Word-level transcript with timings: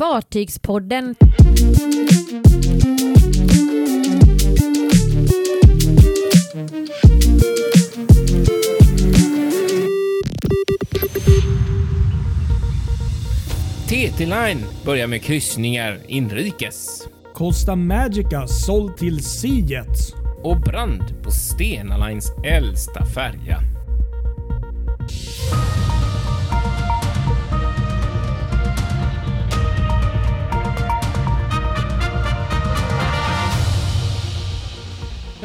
Fartygspodden. 0.00 1.14
TT 13.88 14.18
Line 14.18 14.64
börjar 14.84 15.06
med 15.06 15.22
kryssningar 15.22 15.98
inrikes. 16.06 17.08
Costa 17.34 17.76
Magica 17.76 18.46
såld 18.46 18.96
till 18.96 19.24
Seajet. 19.24 20.14
Och 20.42 20.60
brand 20.60 21.22
på 21.22 21.30
Stena 21.30 22.06
Lines 22.06 22.32
äldsta 22.44 23.06
färja. 23.06 23.69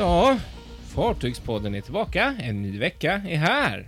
Ja, 0.06 0.38
Fartygspodden 0.96 1.76
är 1.76 1.82
tillbaka. 1.82 2.36
En 2.40 2.62
ny 2.62 2.80
vecka 2.80 3.22
är 3.28 3.38
här. 3.38 3.88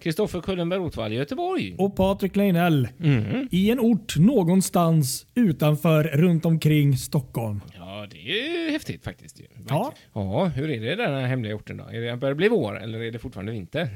Kristoffer 0.00 0.40
Kullenberg 0.40 0.78
Rotvall 0.78 1.12
i 1.12 1.16
Göteborg. 1.16 1.74
Och 1.78 1.96
Patrik 1.96 2.36
Leinell. 2.36 2.88
Mm. 3.02 3.48
I 3.50 3.70
en 3.70 3.80
ort 3.80 4.16
någonstans 4.16 5.26
utanför, 5.34 6.04
runt 6.04 6.44
omkring 6.44 6.96
Stockholm. 6.96 7.60
Ja, 7.78 8.06
det 8.10 8.16
är 8.16 8.66
ju 8.66 8.70
häftigt 8.70 9.04
faktiskt. 9.04 9.40
Ja. 9.68 9.92
Ja, 10.12 10.44
hur 10.44 10.70
är 10.70 10.80
det 10.80 10.92
i 10.92 10.96
den 10.96 11.14
här 11.14 11.26
hemliga 11.26 11.54
orten 11.54 11.76
då? 11.76 11.84
Är 11.84 12.00
det 12.00 12.16
börjar 12.16 12.34
det 12.34 12.36
bli 12.36 12.48
vår 12.48 12.82
eller 12.82 13.02
är 13.02 13.12
det 13.12 13.18
fortfarande 13.18 13.52
vinter? 13.52 13.88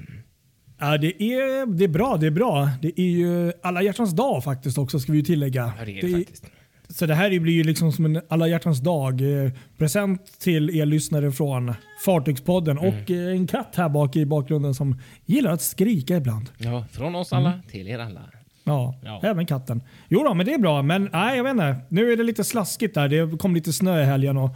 Ja, 0.79 0.99
det, 0.99 1.23
är, 1.23 1.67
det 1.67 1.85
är 1.85 1.89
bra, 1.89 2.17
det 2.17 2.27
är 2.27 2.31
bra. 2.31 2.69
Det 2.83 3.01
är 3.01 3.11
ju 3.11 3.53
alla 3.63 3.83
hjärtans 3.83 4.13
dag 4.13 4.45
faktiskt 4.45 4.79
också 4.79 4.99
ska 5.01 5.13
vi 5.13 5.19
ju 5.19 5.25
tillägga. 5.25 5.73
Ja, 5.79 5.85
det 5.85 5.99
är 5.99 6.03
det 6.03 6.19
faktiskt. 6.19 6.53
Så 6.95 7.07
det 7.07 7.15
här 7.15 7.39
blir 7.41 7.55
ju 7.55 7.63
liksom 7.65 7.93
som 7.93 8.05
en 8.05 8.21
alla 8.29 8.49
hjärtans 8.49 8.81
dag 8.81 9.21
eh, 9.45 9.51
present 9.79 10.39
till 10.41 10.71
er 10.81 10.87
lyssnare 10.87 11.33
från 11.33 11.75
Fartygspodden 12.05 12.79
Mm. 12.79 12.89
och 12.89 13.11
eh, 13.11 13.33
en 13.37 13.47
katt 13.47 13.75
här 13.77 13.89
bak 13.89 14.17
i 14.17 14.27
bakgrunden 14.27 14.75
som 14.75 14.99
gillar 15.27 15.53
att 15.53 15.63
skrika 15.63 16.17
ibland. 16.17 16.51
Ja, 16.59 16.85
från 16.93 17.15
oss 17.15 17.33
alla 17.33 17.61
till 17.71 17.89
er 17.89 17.99
alla. 17.99 18.21
Ja, 18.65 18.95
Ja. 19.05 19.21
även 19.25 19.47
katten. 19.47 19.83
Jo 20.09 20.25
då, 20.25 20.35
men 20.35 20.47
det 20.47 20.55
är 20.55 20.59
bra. 20.59 20.83
Men 20.83 21.09
nej, 21.13 21.37
jag 21.37 21.45
vet 21.45 21.51
inte. 21.51 21.77
Nu 21.89 22.13
är 22.13 22.17
det 22.17 22.23
lite 22.23 22.45
slaskigt 22.45 22.95
där. 22.95 23.09
Det 23.09 23.39
kom 23.39 23.55
lite 23.55 23.73
snö 23.73 24.03
i 24.03 24.05
helgen 24.05 24.37
och 24.37 24.51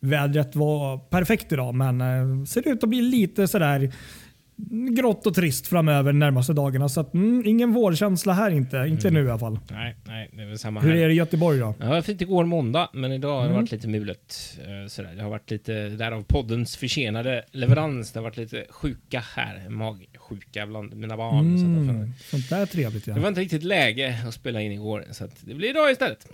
vädret 0.00 0.56
var 0.56 0.98
perfekt 0.98 1.52
idag. 1.52 1.74
Men 1.74 2.00
eh, 2.00 2.44
ser 2.44 2.68
ut 2.68 2.82
att 2.84 2.88
bli 2.90 3.00
lite 3.02 3.48
sådär 3.48 3.92
grått 4.96 5.26
och 5.26 5.34
trist 5.34 5.66
framöver 5.66 6.12
de 6.12 6.18
närmaste 6.18 6.52
dagarna. 6.52 6.88
Så 6.88 7.00
att, 7.00 7.14
mm, 7.14 7.42
ingen 7.46 7.72
vårkänsla 7.72 8.32
här 8.32 8.50
inte. 8.50 8.76
Inte 8.88 9.10
nu 9.10 9.24
i 9.26 9.30
alla 9.30 9.38
fall. 9.38 9.58
Nej, 9.70 9.96
nej, 10.06 10.30
det 10.32 10.42
är 10.42 10.46
väl 10.46 10.58
samma 10.58 10.80
Hur 10.80 10.88
här. 10.90 10.96
är 10.96 11.06
det 11.08 11.12
i 11.14 11.16
Göteborg 11.16 11.58
då? 11.58 11.74
Ja, 11.78 11.84
det 11.86 11.90
var 11.90 12.02
fint 12.02 12.20
igår 12.20 12.44
måndag, 12.44 12.88
men 12.92 13.12
idag 13.12 13.34
har 13.34 13.40
det 13.42 13.48
Mm. 13.48 13.60
varit 13.60 13.72
lite 13.72 13.88
mulet. 13.88 14.58
eh, 14.60 14.88
Sådär. 14.88 15.14
Det 15.16 15.22
har 15.22 15.30
varit 15.30 15.50
lite, 15.50 15.88
därav 15.88 16.22
poddens 16.22 16.76
försenade 16.76 17.44
leverans. 17.52 18.12
Det 18.12 18.18
har 18.18 18.24
varit 18.24 18.36
lite 18.36 18.64
sjuka 18.70 19.24
här, 19.36 19.68
magsjuka 19.68 20.66
bland 20.66 20.94
mina 20.96 21.16
barn. 21.16 21.56
Mm, 21.56 22.12
sånt 22.30 22.50
där 22.50 22.60
är 22.62 22.66
trevligt. 22.66 23.04
Det 23.04 23.10
Ja. 23.10 23.18
var 23.20 23.28
inte 23.28 23.40
riktigt 23.40 23.62
läge 23.64 24.18
att 24.28 24.34
spela 24.34 24.60
in 24.62 24.72
igår, 24.72 25.04
så 25.10 25.24
att 25.24 25.36
det 25.40 25.54
blir 25.54 25.70
idag 25.70 25.90
istället. 25.90 26.28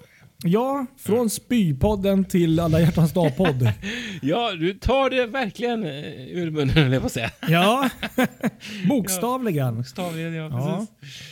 Ja, 0.44 0.86
från 0.98 1.30
spypodden 1.30 2.24
till 2.24 2.60
alla 2.60 2.80
hjärtans 2.80 3.12
dag-podd. 3.12 3.68
Ja, 4.22 4.52
du 4.52 4.74
tar 4.74 5.10
det 5.10 5.26
verkligen 5.26 5.84
eh, 5.84 6.28
ur 6.28 6.50
munnen, 6.50 6.68
höll 6.70 6.92
jag 6.92 7.02
på 7.02 7.06
att 7.06 7.12
säga. 7.12 7.30
ja, 7.48 7.90
bokstavligen. 8.88 9.84
Stavligen, 9.84 10.34
ja, 10.34 10.48
Ja. 10.52 10.86
precis. 11.00 11.22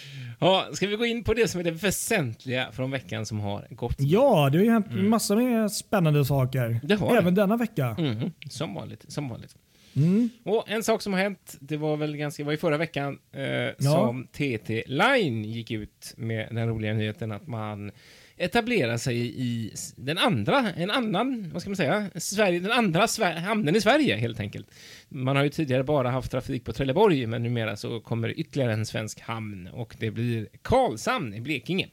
Ja, 0.41 0.67
ska 0.73 0.87
vi 0.87 0.97
gå 0.97 1.07
in 1.07 1.25
på 1.25 1.35
det 1.35 1.49
som 1.49 1.61
är 1.61 1.65
det 1.65 1.71
väsentliga 1.71 2.69
från 2.73 2.91
veckan 2.91 3.27
som 3.27 3.41
har 3.41 3.67
gått? 3.71 3.95
Ja, 3.99 4.49
det 4.53 4.59
har 4.59 4.65
ju 4.65 4.71
hänt 4.71 4.87
massor 4.93 5.37
med 5.37 5.73
spännande 5.73 6.25
saker. 6.25 6.81
Det 6.83 6.95
har 6.95 7.13
det. 7.13 7.19
Även 7.19 7.35
denna 7.35 7.57
vecka. 7.57 7.97
Mhm, 7.99 8.33
som 8.51 8.75
vanligt, 8.75 9.05
som 9.09 9.29
vanligt. 9.29 9.57
Mm. 9.97 10.31
Och 10.45 10.65
en 10.71 10.83
sak 10.83 11.03
som 11.03 11.13
har 11.13 11.21
hänt, 11.21 11.57
det 11.61 11.77
var 11.77 11.97
väl 11.97 12.17
ganska, 12.17 12.45
var 12.45 12.53
i 12.53 12.57
förra 12.57 12.77
veckan 12.77 13.19
eh, 13.33 13.85
som 13.93 14.27
TT 14.27 14.85
Line 14.87 15.45
gick 15.45 15.71
ut 15.71 16.15
med 16.17 16.49
den 16.51 16.69
roliga 16.69 16.95
nyheten 16.95 17.33
att 17.33 17.47
man 17.47 17.91
etablera 18.37 18.99
sig 18.99 19.17
i 19.41 19.73
den 19.97 20.19
andra, 20.19 20.73
en 20.77 20.91
annan, 20.91 21.51
vad 21.53 21.63
ska 21.63 21.71
man 21.71 21.77
säga, 21.77 22.11
Sverige, 22.15 22.61
den 22.61 22.73
andra 22.73 23.07
Sver- 23.07 23.39
hamnen 23.39 23.77
i 23.77 23.81
Sverige 23.81 24.17
helt 24.17 24.41
enkelt. 24.41 24.67
Man 25.09 25.37
har 25.37 25.43
ju 25.45 25.51
tidigare 25.51 25.85
bara 25.85 26.11
haft 26.11 26.31
trafik 26.31 26.65
på 26.65 26.73
Trelleborg, 26.73 27.27
men 27.27 27.43
numera 27.43 27.77
så 27.77 28.01
kommer 28.01 28.41
ytterligare 28.41 28.73
en 28.73 28.87
svensk 28.87 29.21
hamn 29.21 29.69
och 29.73 29.97
det 29.99 30.11
blir 30.11 30.49
Karlshamn 30.63 31.35
i 31.35 31.41
Blekinge. 31.41 31.89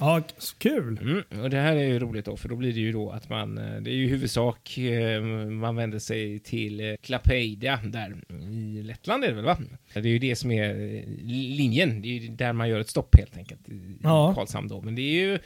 Ja, 0.00 0.22
kul. 0.58 0.98
Mm, 1.02 1.42
och 1.42 1.50
det 1.50 1.56
här 1.56 1.76
är 1.76 1.84
ju 1.84 1.98
roligt 1.98 2.24
då, 2.24 2.36
för 2.36 2.48
då 2.48 2.56
blir 2.56 2.72
det 2.72 2.80
ju 2.80 2.92
då 2.92 3.10
att 3.10 3.28
man, 3.28 3.58
eh, 3.58 3.80
det 3.80 3.90
är 3.90 3.94
ju 3.94 4.04
i 4.04 4.08
huvudsak, 4.08 4.78
eh, 4.78 5.22
man 5.50 5.76
vänder 5.76 5.98
sig 5.98 6.38
till 6.38 6.80
eh, 6.80 6.94
Klaipeda 7.02 7.80
där 7.84 8.16
i 8.52 8.82
Lettland 8.82 9.24
är 9.24 9.28
det 9.28 9.34
väl 9.34 9.44
va? 9.44 9.58
Det 9.94 9.98
är 10.00 10.06
ju 10.06 10.18
det 10.18 10.36
som 10.36 10.50
är 10.50 10.70
eh, 10.70 11.02
linjen, 11.56 12.02
det 12.02 12.08
är 12.08 12.20
ju 12.20 12.28
där 12.28 12.52
man 12.52 12.68
gör 12.68 12.80
ett 12.80 12.88
stopp 12.88 13.16
helt 13.16 13.36
enkelt 13.36 13.68
i 13.68 13.72
i 13.72 13.96
Ja. 14.02 14.34
Karlshamn 14.34 14.68
då. 14.68 14.80
Men 14.82 14.94
det 14.94 15.02
är 15.02 15.20
ju 15.20 15.38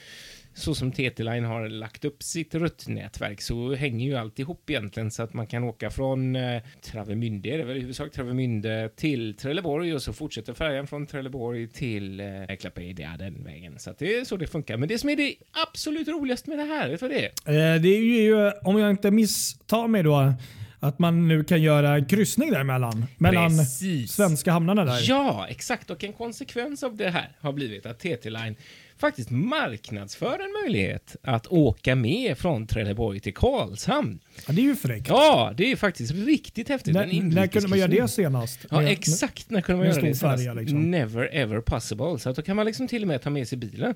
så 0.55 0.75
som 0.75 0.93
TT-Line 0.93 1.45
har 1.45 1.69
lagt 1.69 2.05
upp 2.05 2.23
sitt 2.23 2.55
ruttnätverk 2.55 3.41
så 3.41 3.75
hänger 3.75 4.07
ju 4.07 4.15
allt 4.15 4.39
ihop 4.39 4.71
egentligen 4.71 5.11
så 5.11 5.23
att 5.23 5.35
man 5.35 5.47
kan 5.47 5.65
åka 5.65 5.91
från 5.91 6.37
eh, 6.37 6.63
Travemünde, 6.83 7.43
det 7.43 7.61
är 7.61 7.65
väl 7.65 7.77
i 7.77 7.81
huvudsak 7.81 8.13
Travemünde 8.13 8.89
till 8.97 9.37
Trelleborg 9.37 9.95
och 9.95 10.03
så 10.03 10.13
fortsätter 10.13 10.55
färjan 10.55 10.87
från 10.87 11.07
Trelleborg 11.07 11.69
till 11.69 12.21
eh, 12.21 12.57
Klaipeda 12.61 13.17
den 13.19 13.45
vägen. 13.45 13.79
Så 13.79 13.91
att 13.91 13.99
det 13.99 14.17
är 14.17 14.25
så 14.25 14.37
det 14.37 14.47
funkar. 14.47 14.77
Men 14.77 14.89
det 14.89 14.99
som 14.99 15.11
är 15.11 15.17
det 15.17 15.35
absolut 15.69 16.09
roligaste 16.09 16.51
med 16.51 16.59
det 16.59 16.65
här, 16.65 16.89
vet 16.89 17.01
du 17.01 17.09
vad 17.09 17.17
det 17.17 17.25
är? 17.25 17.75
Eh, 17.75 17.81
det 17.81 17.89
är 17.89 18.23
ju, 18.23 18.51
om 18.51 18.79
jag 18.79 18.91
inte 18.91 19.11
misstar 19.11 19.89
mig 19.89 20.03
då, 20.03 20.35
att 20.81 20.99
man 20.99 21.29
nu 21.29 21.45
kan 21.45 21.63
göra 21.63 21.95
en 21.95 22.07
kryssning 22.07 22.51
däremellan. 22.51 23.07
Mellan 23.19 23.59
Precis. 23.59 24.13
svenska 24.13 24.53
hamnarna 24.53 24.85
där. 24.85 25.01
Ja, 25.03 25.47
exakt. 25.49 25.91
Och 25.91 26.05
en 26.05 26.13
konsekvens 26.13 26.83
av 26.83 26.97
det 26.97 27.11
här 27.11 27.29
har 27.41 27.53
blivit 27.53 27.87
att 27.87 27.99
TT-Line 27.99 28.57
faktiskt 28.99 29.31
marknadsför 29.31 30.39
en 30.39 30.53
möjlighet 30.63 31.17
att 31.23 31.47
åka 31.47 31.95
med 31.95 32.39
från 32.39 32.67
Trelleborg 32.67 33.21
till 33.21 33.35
Karlshamn. 33.35 34.19
Ja, 34.47 34.53
det 34.53 34.61
är 34.61 34.65
ju 34.65 34.77
fräckt. 34.77 35.09
Ja, 35.09 35.53
det 35.57 35.73
är 35.73 35.77
faktiskt 35.77 36.13
riktigt 36.15 36.69
häftigt. 36.69 36.95
När, 36.95 37.23
när 37.23 37.47
kunde 37.47 37.69
man 37.69 37.79
göra 37.79 37.89
det 37.89 38.09
senast? 38.09 38.67
Ja, 38.71 38.81
Med- 38.81 38.93
exakt. 38.93 39.51
När 39.51 39.61
kunde 39.61 39.79
man 39.79 39.87
göra 39.87 40.01
det 40.01 40.15
senast? 40.15 40.43
färja, 40.43 40.55
liksom. 40.55 40.91
Never 40.91 41.35
ever 41.35 41.61
possible. 41.61 42.19
Så 42.19 42.31
att 42.31 42.37
då 42.37 42.43
kan 42.43 42.57
man 42.57 42.67
liksom 42.67 42.89
till 42.89 43.03
och 43.03 43.09
med 43.09 43.23
ta 43.23 43.31
med 43.31 43.49
sig 43.49 43.59
bilen. 43.59 43.95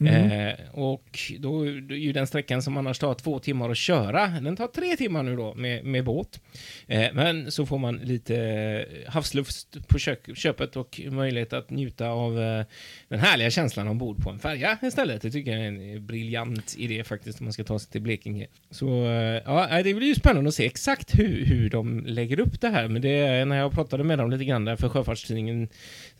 Mm. 0.00 0.48
Eh, 0.48 0.54
och 0.72 1.18
då 1.38 1.66
är 1.66 1.92
ju 1.92 2.12
den 2.12 2.26
sträckan 2.26 2.62
som 2.62 2.76
annars 2.76 2.98
tar 2.98 3.14
två 3.14 3.38
timmar 3.38 3.70
att 3.70 3.76
köra, 3.76 4.26
den 4.26 4.56
tar 4.56 4.66
tre 4.66 4.96
timmar 4.96 5.22
nu 5.22 5.36
då 5.36 5.54
med, 5.54 5.84
med 5.84 6.04
båt. 6.04 6.40
Eh, 6.86 7.06
men 7.12 7.50
så 7.50 7.66
får 7.66 7.78
man 7.78 7.96
lite 7.96 8.36
eh, 8.36 9.10
havsluft 9.12 9.88
på 9.88 9.98
kök, 9.98 10.36
köpet 10.36 10.76
och 10.76 11.00
möjlighet 11.10 11.52
att 11.52 11.70
njuta 11.70 12.08
av 12.08 12.40
eh, 12.40 12.64
den 13.08 13.18
härliga 13.20 13.50
känslan 13.50 13.88
ombord 13.88 14.22
på 14.22 14.30
en 14.30 14.38
färja 14.38 14.78
istället. 14.82 15.22
Det 15.22 15.30
tycker 15.30 15.50
jag 15.50 15.60
är 15.60 15.66
en 15.66 16.06
briljant 16.06 16.74
idé 16.78 17.04
faktiskt 17.04 17.40
om 17.40 17.44
man 17.46 17.52
ska 17.52 17.64
ta 17.64 17.78
sig 17.78 17.90
till 17.92 18.02
Blekinge. 18.02 18.46
Så 18.70 19.04
eh, 19.06 19.42
ja, 19.44 19.68
det 19.82 19.94
blir 19.94 20.08
ju 20.08 20.14
spännande 20.14 20.48
att 20.48 20.54
se 20.54 20.66
exakt 20.66 21.18
hur, 21.18 21.44
hur 21.44 21.70
de 21.70 22.06
lägger 22.06 22.40
upp 22.40 22.60
det 22.60 22.68
här. 22.68 22.88
Men 22.88 23.02
det 23.02 23.44
när 23.44 23.56
jag 23.56 23.72
pratade 23.72 24.04
med 24.04 24.18
dem 24.18 24.30
lite 24.30 24.44
grann 24.44 24.64
där 24.64 24.76
för 24.76 24.88
Sjöfartstidningen 24.88 25.68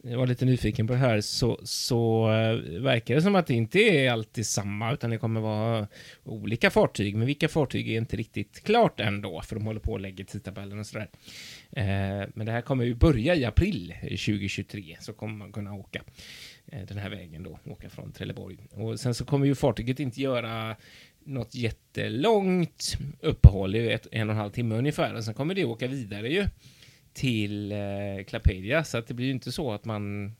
jag 0.03 0.19
var 0.19 0.27
lite 0.27 0.45
nyfiken 0.45 0.87
på 0.87 0.93
det 0.93 0.99
här 0.99 1.21
så, 1.21 1.61
så 1.63 2.31
eh, 2.31 2.81
verkar 2.81 3.15
det 3.15 3.23
som 3.23 3.35
att 3.35 3.47
det 3.47 3.55
inte 3.55 3.79
är 3.79 4.11
alltid 4.11 4.47
samma 4.47 4.93
utan 4.93 5.11
det 5.11 5.19
kommer 5.19 5.41
vara 5.41 5.89
olika 6.25 6.71
fartyg. 6.71 7.17
Men 7.17 7.27
vilka 7.27 7.49
fartyg 7.49 7.89
är 7.89 7.99
inte 7.99 8.17
riktigt 8.17 8.65
klart 8.65 9.01
ändå 9.01 9.41
för 9.41 9.57
de 9.57 9.67
håller 9.67 9.81
på 9.81 9.93
och 9.93 10.01
lägger 10.01 10.25
tidtabellen 10.25 10.79
och 10.79 10.87
sådär. 10.87 11.09
Eh, 11.73 12.29
men 12.35 12.47
det 12.47 12.53
här 12.53 12.61
kommer 12.61 12.85
ju 12.85 12.95
börja 12.95 13.35
i 13.35 13.45
april 13.45 13.95
eh, 14.03 14.09
2023 14.09 14.97
så 15.01 15.13
kommer 15.13 15.35
man 15.35 15.53
kunna 15.53 15.75
åka 15.75 16.03
eh, 16.67 16.83
den 16.89 16.99
här 16.99 17.11
vägen 17.11 17.43
då, 17.43 17.59
åka 17.65 17.91
från 17.91 18.13
Trelleborg. 18.13 18.59
Och 18.71 19.01
sen 19.01 19.15
så 19.15 19.25
kommer 19.25 19.47
ju 19.47 19.55
fartyget 19.55 20.01
inte 20.01 20.23
göra 20.23 20.77
något 21.27 21.55
jättelångt 21.55 22.97
uppehåll, 23.21 23.73
det 23.73 23.79
är 23.79 23.95
ett, 23.95 24.07
en 24.13 24.29
och 24.29 24.35
en 24.35 24.41
halv 24.41 24.51
timme 24.51 24.75
ungefär, 24.75 25.15
och 25.15 25.25
sen 25.25 25.35
kommer 25.35 25.55
det 25.55 25.65
åka 25.65 25.87
vidare 25.87 26.29
ju 26.29 26.47
till 27.13 27.73
eh, 27.73 28.25
Klapedia, 28.27 28.85
så 28.85 28.99
att 28.99 29.07
det 29.07 29.15
blir 29.15 29.27
ju 29.27 29.33
inte 29.33 29.53
så 29.53 29.73
att 29.73 29.85
man 29.85 30.33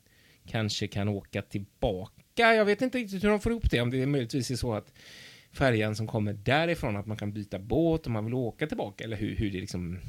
kanske 0.47 0.87
kan 0.87 1.07
åka 1.07 1.41
tillbaka. 1.41 2.53
Jag 2.53 2.65
vet 2.65 2.81
inte 2.81 2.97
riktigt 2.97 3.23
hur 3.23 3.29
de 3.29 3.39
får 3.39 3.51
ihop 3.51 3.71
det, 3.71 3.81
om 3.81 3.91
det 3.91 4.05
möjligtvis 4.05 4.51
är 4.51 4.55
så 4.55 4.73
att 4.73 4.93
färjan 5.57 5.95
som 5.95 6.07
kommer 6.07 6.33
därifrån, 6.33 6.97
att 6.97 7.05
man 7.05 7.17
kan 7.17 7.33
byta 7.33 7.59
båt 7.59 8.07
om 8.07 8.13
man 8.13 8.25
vill 8.25 8.33
åka 8.33 8.67
tillbaka, 8.67 9.03
eller 9.03 9.17
hur, 9.17 9.35
hur 9.35 9.51
det 9.51 9.59
liksom 9.59 9.99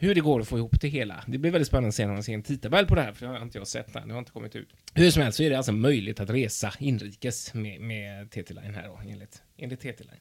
hur 0.00 0.14
det 0.14 0.20
går 0.20 0.40
att 0.40 0.48
få 0.48 0.58
ihop 0.58 0.80
det 0.80 0.88
hela. 0.88 1.24
Det 1.26 1.38
blir 1.38 1.50
väldigt 1.50 1.68
spännande 1.68 1.88
att 1.88 1.94
se 1.94 2.06
när 2.06 2.12
man 2.12 2.22
ser 2.22 2.34
en 2.34 2.42
tidtabell 2.42 2.86
på 2.86 2.94
det 2.94 3.00
här, 3.00 3.12
för 3.12 3.26
det 3.26 3.32
har 3.32 3.42
inte 3.42 3.58
jag 3.58 3.66
sett 3.66 3.96
än. 3.96 4.08
Det 4.08 4.14
har 4.14 4.18
inte 4.18 4.30
kommit 4.30 4.56
ut. 4.56 4.68
Hur 4.94 5.10
som 5.10 5.22
helst 5.22 5.36
så 5.36 5.42
är 5.42 5.50
det 5.50 5.56
alltså 5.56 5.72
möjligt 5.72 6.20
att 6.20 6.30
resa 6.30 6.72
inrikes 6.78 7.54
med, 7.54 7.80
med 7.80 8.30
TT-Line 8.30 8.74
här 8.74 8.86
då, 8.86 9.00
enligt, 9.10 9.42
enligt 9.58 9.80
TT-Line. 9.80 10.20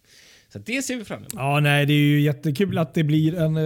Så 0.49 0.59
det 0.59 0.81
ser 0.81 0.97
vi 0.97 1.03
fram 1.03 1.19
emot. 1.19 1.33
Ja, 1.33 1.59
nej, 1.59 1.85
det 1.85 1.93
är 1.93 1.97
ju 1.97 2.21
jättekul 2.21 2.77
att 2.77 2.93
det 2.93 3.03
blir 3.03 3.37
en, 3.39 3.57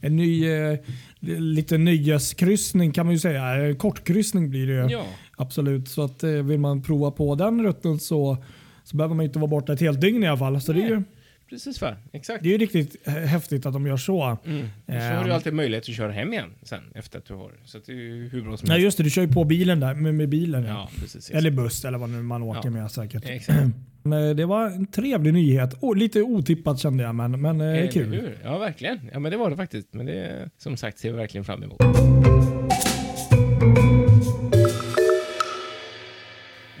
en 0.00 0.16
ny, 0.16 0.50
eh, 0.50 0.78
lite 1.20 1.78
nöjeskryssning 1.78 2.92
kan 2.92 3.06
man 3.06 3.14
ju 3.14 3.18
säga. 3.18 3.68
Eh, 3.68 3.76
Kortkryssning 3.76 4.50
blir 4.50 4.66
det 4.66 4.72
ju. 4.72 4.90
Ja. 4.90 5.06
Absolut. 5.36 5.88
Så 5.88 6.04
att 6.04 6.24
eh, 6.24 6.30
vill 6.30 6.58
man 6.58 6.82
prova 6.82 7.10
på 7.10 7.34
den 7.34 7.62
rutten 7.62 7.98
så, 7.98 8.44
så 8.84 8.96
behöver 8.96 9.14
man 9.14 9.24
inte 9.24 9.38
vara 9.38 9.48
borta 9.48 9.72
ett 9.72 9.80
helt 9.80 10.00
dygn 10.00 10.22
i 10.24 10.26
alla 10.28 10.38
fall. 10.38 10.60
Så 10.60 10.72
det 10.72 10.82
är 10.82 10.88
ju, 10.88 11.02
Precis 11.50 11.80
va? 11.82 11.96
Exakt. 12.12 12.42
det 12.42 12.48
är 12.48 12.52
ju 12.52 12.58
riktigt 12.58 13.08
häftigt 13.08 13.66
att 13.66 13.72
de 13.72 13.86
gör 13.86 13.96
så. 13.96 14.38
Mm. 14.46 14.66
Så 14.86 14.92
har 14.92 14.98
Ehm. 15.00 15.26
du 15.26 15.32
alltid 15.32 15.52
möjlighet 15.52 15.88
att 15.88 15.94
köra 15.94 16.12
hem 16.12 16.32
igen 16.32 16.50
sen 16.62 16.80
efter 16.94 17.18
att 17.18 17.24
du 17.24 17.34
har. 17.34 17.50
Så 17.64 17.78
det 17.86 17.92
är 17.92 17.96
ju 17.96 18.28
hur 18.28 18.42
bra 18.42 18.56
som 18.56 18.70
helst. 18.70 18.84
just 18.84 18.96
det, 18.98 19.04
du 19.04 19.10
kör 19.10 19.22
ju 19.22 19.28
på 19.28 19.44
bilen 19.44 19.80
där 19.80 19.94
med, 19.94 20.14
med 20.14 20.28
bilen. 20.28 20.64
Ja. 20.64 20.88
Precis. 21.00 21.30
Eller 21.30 21.50
buss 21.50 21.84
eller 21.84 21.98
vad 21.98 22.10
nu 22.10 22.22
man 22.22 22.42
åker 22.42 22.60
Ja. 22.64 22.70
med 22.70 22.90
säkert. 22.90 23.24
Exakt. 23.26 23.58
Eh, 24.04 24.30
Det 24.36 24.44
var 24.46 24.66
en 24.66 24.86
trevlig 24.86 25.32
nyhet. 25.34 25.74
Oh, 25.80 25.96
lite 25.96 26.22
otippat 26.22 26.78
kände 26.78 27.02
jag 27.04 27.14
men, 27.14 27.40
men 27.40 27.60
eh, 27.60 27.90
kul. 27.90 28.30
Ja, 28.44 28.58
verkligen. 28.58 28.98
Ja, 29.12 29.18
men 29.18 29.32
det 29.32 29.38
var 29.38 29.50
det 29.50 29.56
faktiskt. 29.56 29.88
Men 29.94 30.06
det, 30.06 30.48
som 30.58 30.76
sagt, 30.76 30.98
ser 30.98 31.10
vi 31.10 31.16
verkligen 31.16 31.44
fram 31.44 31.62
emot. 31.62 31.78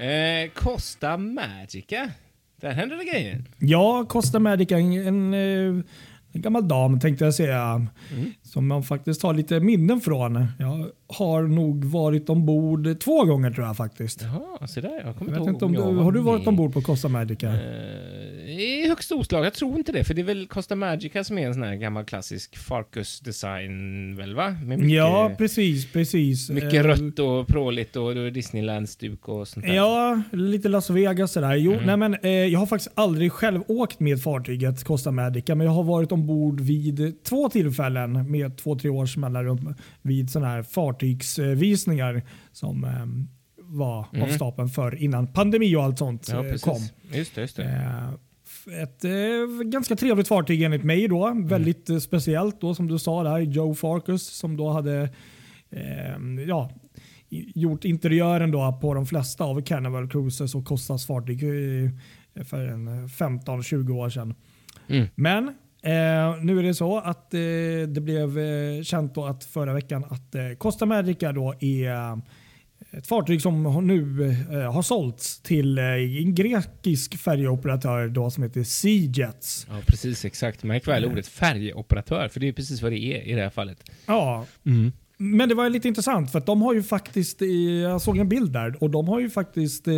Eh, 0.02 0.50
Costa 0.54 1.16
Magica. 1.16 2.10
Där 2.60 2.70
händer 2.70 2.96
det 2.96 3.04
grejer. 3.04 3.44
Ja, 3.58 4.04
Costa 4.08 4.38
Magica, 4.38 4.78
en, 4.78 4.92
en, 4.92 5.34
eh, 5.34 5.84
en 6.32 6.42
gammal 6.42 6.68
dam 6.68 7.00
tänkte 7.00 7.24
jag 7.24 7.34
säga. 7.34 7.86
Mm. 8.12 8.32
Som 8.52 8.66
man 8.66 8.82
faktiskt 8.82 9.22
har 9.22 9.34
lite 9.34 9.60
minnen 9.60 10.00
från. 10.00 10.46
Jag 10.58 10.86
har 11.08 11.42
nog 11.42 11.84
varit 11.84 12.28
ombord 12.28 13.00
två 13.00 13.24
gånger 13.24 13.50
tror 13.50 13.66
jag 13.66 13.76
faktiskt. 13.76 14.22
Jaha, 14.22 14.66
så 14.66 14.80
där. 14.80 15.02
Jag 15.04 15.16
kommer 15.16 15.32
Jag 15.32 15.38
vet 15.38 15.46
ihåg 15.46 15.48
inte 15.54 15.64
om 15.64 15.72
du, 15.72 15.80
har 16.02 16.12
du 16.12 16.20
varit 16.20 16.40
med. 16.40 16.48
ombord 16.48 16.72
på 16.72 16.80
Costa 16.80 17.08
Magica? 17.08 17.46
Eh, 17.48 18.60
I 18.60 18.88
högst 18.88 19.12
oslag. 19.12 19.44
Jag 19.46 19.54
tror 19.54 19.78
inte 19.78 19.92
det, 19.92 20.04
för 20.04 20.14
det 20.14 20.20
är 20.20 20.24
väl 20.24 20.46
Costa 20.46 20.76
Magica 20.76 21.24
som 21.24 21.38
är 21.38 21.46
en 21.46 21.54
sån 21.54 21.62
här 21.62 21.74
gammal 21.74 22.04
klassisk 22.04 22.56
Farkus 22.58 23.20
design, 23.20 24.16
väl 24.16 24.34
va? 24.34 24.56
Mycket, 24.66 24.90
ja, 24.90 25.30
precis. 25.38 25.92
precis. 25.92 26.50
mycket 26.50 26.74
Eh, 26.74 26.82
rött 26.84 27.18
och 27.18 27.46
pråligt 27.48 27.96
och 27.96 28.32
Disneyland-stuk 28.32 29.28
och 29.28 29.48
sånt 29.48 29.66
där. 29.66 29.74
Ja, 29.74 30.22
lite 30.32 30.68
Las 30.68 30.90
Vegas 30.90 31.32
sådär. 31.32 31.54
Jo, 31.54 31.72
Mm. 31.72 31.84
nej 31.86 31.96
men, 31.96 32.14
eh, 32.22 32.30
jag 32.30 32.58
har 32.58 32.66
faktiskt 32.66 32.92
aldrig 32.94 33.32
själv 33.32 33.62
åkt 33.68 34.00
med 34.00 34.22
fartyget 34.22 34.84
Costa 34.84 35.10
Magica, 35.10 35.54
men 35.54 35.66
jag 35.66 35.74
har 35.74 35.82
varit 35.84 36.12
ombord 36.12 36.60
vid 36.60 37.22
två 37.24 37.48
tillfällen 37.48 38.30
med 38.30 38.41
två, 38.50 38.78
tre 38.78 38.90
års 38.90 39.16
mellanrum 39.16 39.74
vid 40.02 40.30
sådana 40.30 40.50
här 40.50 40.62
fartygsvisningar 40.62 42.22
som 42.52 42.84
eh, 42.84 42.90
var 43.56 43.98
av 43.98 44.06
Mm. 44.14 44.30
stapeln 44.30 44.68
för 44.68 45.02
innan 45.02 45.26
pandemi 45.32 45.76
och 45.76 45.82
allt 45.82 45.98
sånt 45.98 46.28
Ja, 46.32 46.46
eh, 46.46 46.54
kom. 46.56 46.80
Just 47.12 47.34
det, 47.34 47.40
just 47.40 47.56
det. 47.56 47.64
Eh, 47.64 48.82
Ett 48.82 49.04
eh, 49.04 49.10
ganska 49.64 49.96
trevligt 49.96 50.28
fartyg 50.28 50.62
enligt 50.62 50.84
mig 50.84 51.08
då. 51.08 51.26
Mm. 51.26 51.46
Väldigt 51.48 52.02
speciellt 52.02 52.60
då 52.60 52.74
som 52.74 52.88
du 52.88 52.98
sa 52.98 53.22
där. 53.22 53.38
Joe 53.40 53.74
Farkas 53.74 54.22
som 54.22 54.56
då 54.56 54.68
hade 54.70 55.02
eh, 55.70 56.42
ja, 56.48 56.70
gjort 57.54 57.84
interiören 57.84 58.50
då 58.50 58.78
på 58.80 58.94
de 58.94 59.06
flesta 59.06 59.44
av 59.44 59.62
Carnival 59.62 60.08
Cruises 60.10 60.54
och 60.54 60.64
Costas 60.64 61.06
fartyg 61.06 61.40
för 62.44 62.66
en 62.66 62.88
eh, 62.88 62.94
15-20 63.04 63.90
år 63.90 64.08
sedan. 64.10 64.34
Mm. 64.88 65.06
Men 65.14 65.54
eh, 65.82 66.42
nu 66.44 66.58
är 66.58 66.62
det 66.62 66.74
så 66.74 66.98
att 66.98 67.34
eh, 67.34 67.40
det 67.88 68.00
blev 68.00 68.38
eh, 68.38 68.82
känt 68.82 69.14
då 69.14 69.24
att 69.24 69.44
förra 69.44 69.74
veckan 69.74 70.04
att 70.10 70.34
eh, 70.34 70.42
Costa 70.58 70.86
Magica 70.86 71.32
då 71.32 71.54
är 71.60 71.90
eh, 71.90 72.16
ett 72.98 73.06
fartyg 73.06 73.42
som 73.42 73.86
nu 73.86 74.28
eh, 74.52 74.72
har 74.72 74.82
sålts 74.82 75.40
till 75.42 75.78
eh, 75.78 75.84
en 75.84 76.34
grekisk 76.34 77.18
färjeoperatör 77.18 78.08
då 78.08 78.30
som 78.30 78.42
heter 78.42 78.62
Seajets. 78.64 79.66
Ja, 79.70 79.76
precis. 79.86 80.24
Exakt. 80.24 80.64
Märk 80.64 80.88
väl 80.88 81.04
ordet 81.04 81.26
färjeoperatör, 81.26 82.28
för 82.28 82.40
det 82.40 82.48
är 82.48 82.52
precis 82.52 82.82
vad 82.82 82.92
det 82.92 82.98
är 82.98 83.22
i 83.28 83.32
det 83.32 83.42
här 83.42 83.50
fallet. 83.50 83.90
Ja, 84.06 84.46
Mm. 84.66 84.92
Men 85.24 85.48
det 85.48 85.54
var 85.54 85.70
lite 85.70 85.88
intressant 85.88 86.32
för 86.32 86.38
att 86.38 86.46
de 86.46 86.62
har 86.62 86.74
ju 86.74 86.82
faktiskt, 86.82 87.42
eh, 87.42 87.48
jag 87.48 88.00
såg 88.00 88.18
en 88.18 88.28
bild 88.28 88.52
där 88.52 88.82
och 88.82 88.90
de 88.90 89.08
har 89.08 89.20
ju 89.20 89.30
faktiskt, 89.30 89.88
eh, 89.88 89.92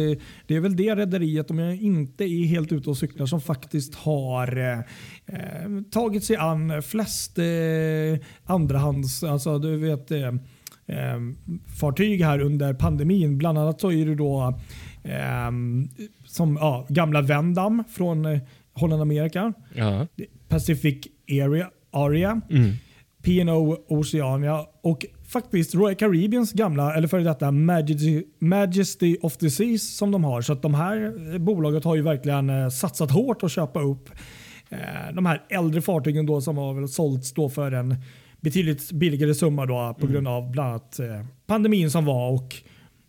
det 0.47 0.57
är 0.57 0.61
väl 0.61 0.77
det 0.77 0.95
rederiet 0.95 1.51
om 1.51 1.59
jag 1.59 1.77
inte 1.77 2.25
är 2.25 2.45
helt 2.47 2.73
ute 2.73 2.91
och 2.91 2.97
cyklar 2.97 3.27
som 3.27 3.41
faktiskt 3.41 3.95
har 3.95 4.57
eh, 4.59 4.79
eh, 5.27 5.83
tagit 5.91 6.25
sig 6.25 6.37
an 6.37 6.83
flest 6.83 7.39
eh, 7.39 7.45
andrahands, 8.45 9.25
alltså 9.25 9.59
du 9.59 9.77
vet 9.77 10.11
eh, 10.11 10.33
fartyg 11.81 12.23
här 12.23 12.41
under 12.41 12.75
pandemin. 12.75 13.39
Bland 13.39 13.59
annat 13.59 13.81
så 13.81 13.93
är 13.93 14.07
det 14.07 14.15
då 14.15 14.59
som 16.25 16.59
ja, 16.61 16.87
gamla 16.89 17.23
Vendam 17.23 17.85
från 17.93 18.41
Holland 18.73 19.03
Amerika, 19.03 19.53
Ja. 19.75 20.07
Pacific 20.49 21.07
Area, 21.31 21.71
Aria 21.91 22.41
Mm. 22.51 22.73
P&O 23.23 23.77
Oceania 23.89 24.67
och 24.83 25.07
faktiskt 25.29 25.75
Royal 25.75 25.95
Caribbeans 25.95 26.53
gamla, 26.53 26.95
eller 26.95 27.09
före 27.09 27.23
detta 27.23 27.51
Majesty, 27.51 28.25
Majesty 28.39 29.17
of 29.23 29.37
the 29.37 29.51
Seas 29.51 29.97
som 29.97 30.11
de 30.11 30.25
har. 30.25 30.43
Så 30.43 30.53
att 30.53 30.63
de 30.63 30.75
här 30.75 31.39
bolaget 31.39 31.85
har 31.85 31.97
ju 31.97 32.03
verkligen 32.03 32.51
eh, 32.51 32.69
satsat 32.69 33.11
hårt 33.11 33.43
att 33.43 33.51
köpa 33.51 33.83
upp 33.83 34.11
eh, 34.69 34.79
de 35.15 35.27
här 35.27 35.43
äldre 35.49 35.83
fartygen 35.83 36.27
då 36.27 36.41
som 36.41 36.59
har 36.59 36.75
väl 36.75 36.89
sålts 36.89 37.33
då 37.33 37.49
för 37.49 37.73
en 37.73 37.97
betydligt 38.41 38.93
billigare 38.93 39.35
summa 39.35 39.67
då 39.67 39.97
på 40.01 40.07
grund 40.07 40.29
av 40.29 40.51
bland 40.51 40.69
annat 40.69 40.99
eh, 40.99 41.25
pandemin 41.47 41.91
som 41.91 42.05
var 42.05 42.33
och 42.33 42.55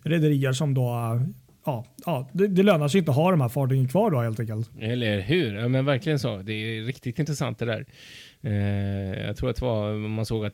rederier 0.03 0.53
som 0.53 0.73
då 0.73 1.19
Ja, 1.65 1.85
ja, 2.05 2.29
det, 2.33 2.47
det 2.47 2.63
lönar 2.63 2.87
sig 2.87 2.99
inte 2.99 3.11
att 3.11 3.17
ha 3.17 3.31
de 3.31 3.41
här 3.41 3.49
fartygen 3.49 3.87
kvar 3.87 4.11
då 4.11 4.21
helt 4.21 4.39
enkelt. 4.39 4.69
Eller 4.79 5.21
hur? 5.21 5.55
Ja, 5.55 5.67
men 5.67 5.85
verkligen 5.85 6.19
så. 6.19 6.37
Det 6.37 6.53
är 6.53 6.83
riktigt 6.83 7.19
intressant 7.19 7.59
det 7.59 7.65
där. 7.65 7.85
Eh, 8.41 9.25
jag 9.25 9.37
tror 9.37 9.49
att 9.49 9.55
det 9.55 9.65
var, 9.65 9.93
man 9.93 10.25
såg 10.25 10.45
att 10.45 10.53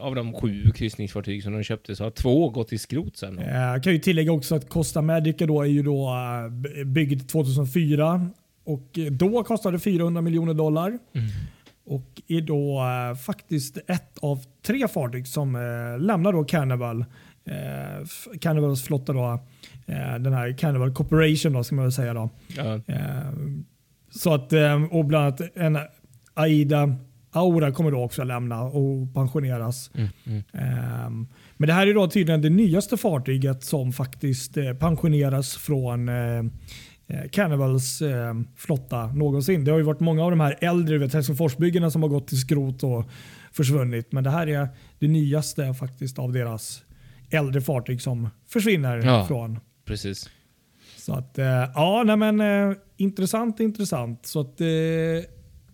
av 0.00 0.14
de 0.14 0.32
sju 0.32 0.70
kryssningsfartyg 0.70 1.42
som 1.42 1.52
de 1.52 1.62
köpte 1.62 1.96
så 1.96 2.04
har 2.04 2.10
två 2.10 2.48
gått 2.48 2.72
i 2.72 2.78
skrot 2.78 3.16
sen. 3.16 3.38
Jag 3.38 3.82
kan 3.82 3.92
ju 3.92 3.98
tillägga 3.98 4.32
också 4.32 4.54
att 4.54 4.68
Costa 4.68 5.02
Magica 5.02 5.46
då 5.46 5.62
är 5.62 5.66
ju 5.66 5.82
då 5.82 6.08
eh, 6.76 6.84
byggd 6.84 7.28
2004 7.28 8.30
och 8.64 8.98
då 9.10 9.44
kostade 9.44 9.78
400 9.78 10.22
miljoner 10.22 10.54
dollar. 10.54 10.88
Mm. 10.88 11.26
Och 11.86 12.22
är 12.28 12.40
då 12.40 12.80
eh, 12.80 13.16
faktiskt 13.16 13.78
ett 13.86 14.18
av 14.18 14.44
tre 14.66 14.88
fartyg 14.88 15.26
som 15.28 15.54
eh, 15.54 16.00
lämnar 16.00 16.32
då 16.32 16.44
Carnival. 16.44 17.04
Carnivals 18.40 18.82
flotta 18.82 19.12
då. 19.12 19.38
Den 20.20 20.32
här 20.32 20.58
Carnival 20.58 20.94
Corporation 20.94 21.52
då 21.52 21.64
ska 21.64 21.74
man 21.74 21.84
väl 21.84 21.92
säga 21.92 22.14
då. 22.14 22.30
Ja. 22.56 22.80
Så 24.10 24.34
att, 24.34 24.52
och 24.90 25.04
bland 25.04 25.24
annat 25.24 25.40
en 25.54 25.78
Aida 26.34 26.96
Aura 27.36 27.72
kommer 27.72 27.90
då 27.90 28.02
också 28.04 28.24
lämna 28.24 28.62
och 28.62 29.14
pensioneras. 29.14 29.90
Mm, 29.94 30.08
mm. 30.26 30.42
Ehm, 30.52 31.26
Men 31.56 31.66
det 31.66 31.72
här 31.72 31.86
är 31.86 31.94
då 31.94 32.08
tydligen 32.10 32.42
det 32.42 32.50
nyaste 32.50 32.96
fartyget 32.96 33.64
som 33.64 33.92
faktiskt 33.92 34.56
eh, 34.56 34.72
pensioneras 34.72 35.56
från 35.56 36.08
eh, 36.08 36.38
eh, 37.06 37.28
Carnivals 37.32 38.02
eh, 38.02 38.34
flotta 38.56 39.06
någonsin. 39.06 39.64
Det 39.64 39.70
har 39.70 39.78
ju 39.78 39.84
varit 39.84 40.00
många 40.00 40.24
av 40.24 40.30
de 40.30 40.40
här 40.40 40.58
äldre 40.60 40.98
vet, 40.98 41.12
Helsingforsbyggena 41.14 41.90
som 41.90 42.02
har 42.02 42.08
gått 42.08 42.28
till 42.28 42.40
skrot 42.40 42.82
och 42.82 43.04
försvunnit. 43.52 44.12
Men 44.12 44.24
det 44.24 44.30
här 44.30 44.46
är 44.46 44.68
det 44.98 45.08
nyaste 45.08 45.74
faktiskt 45.74 46.18
av 46.18 46.32
deras 46.32 46.82
äldre 47.30 47.60
fartyg 47.60 48.02
som 48.02 48.28
försvinner 48.48 48.96
Ja. 49.06 49.26
från. 49.26 49.58
Precis. 49.84 50.30
Så 50.96 51.12
att, 51.12 51.38
ja, 51.74 52.02
nej 52.06 52.16
men 52.16 52.76
intressant, 52.96 53.60
intressant. 53.60 54.26
Så 54.26 54.40
att 54.40 54.60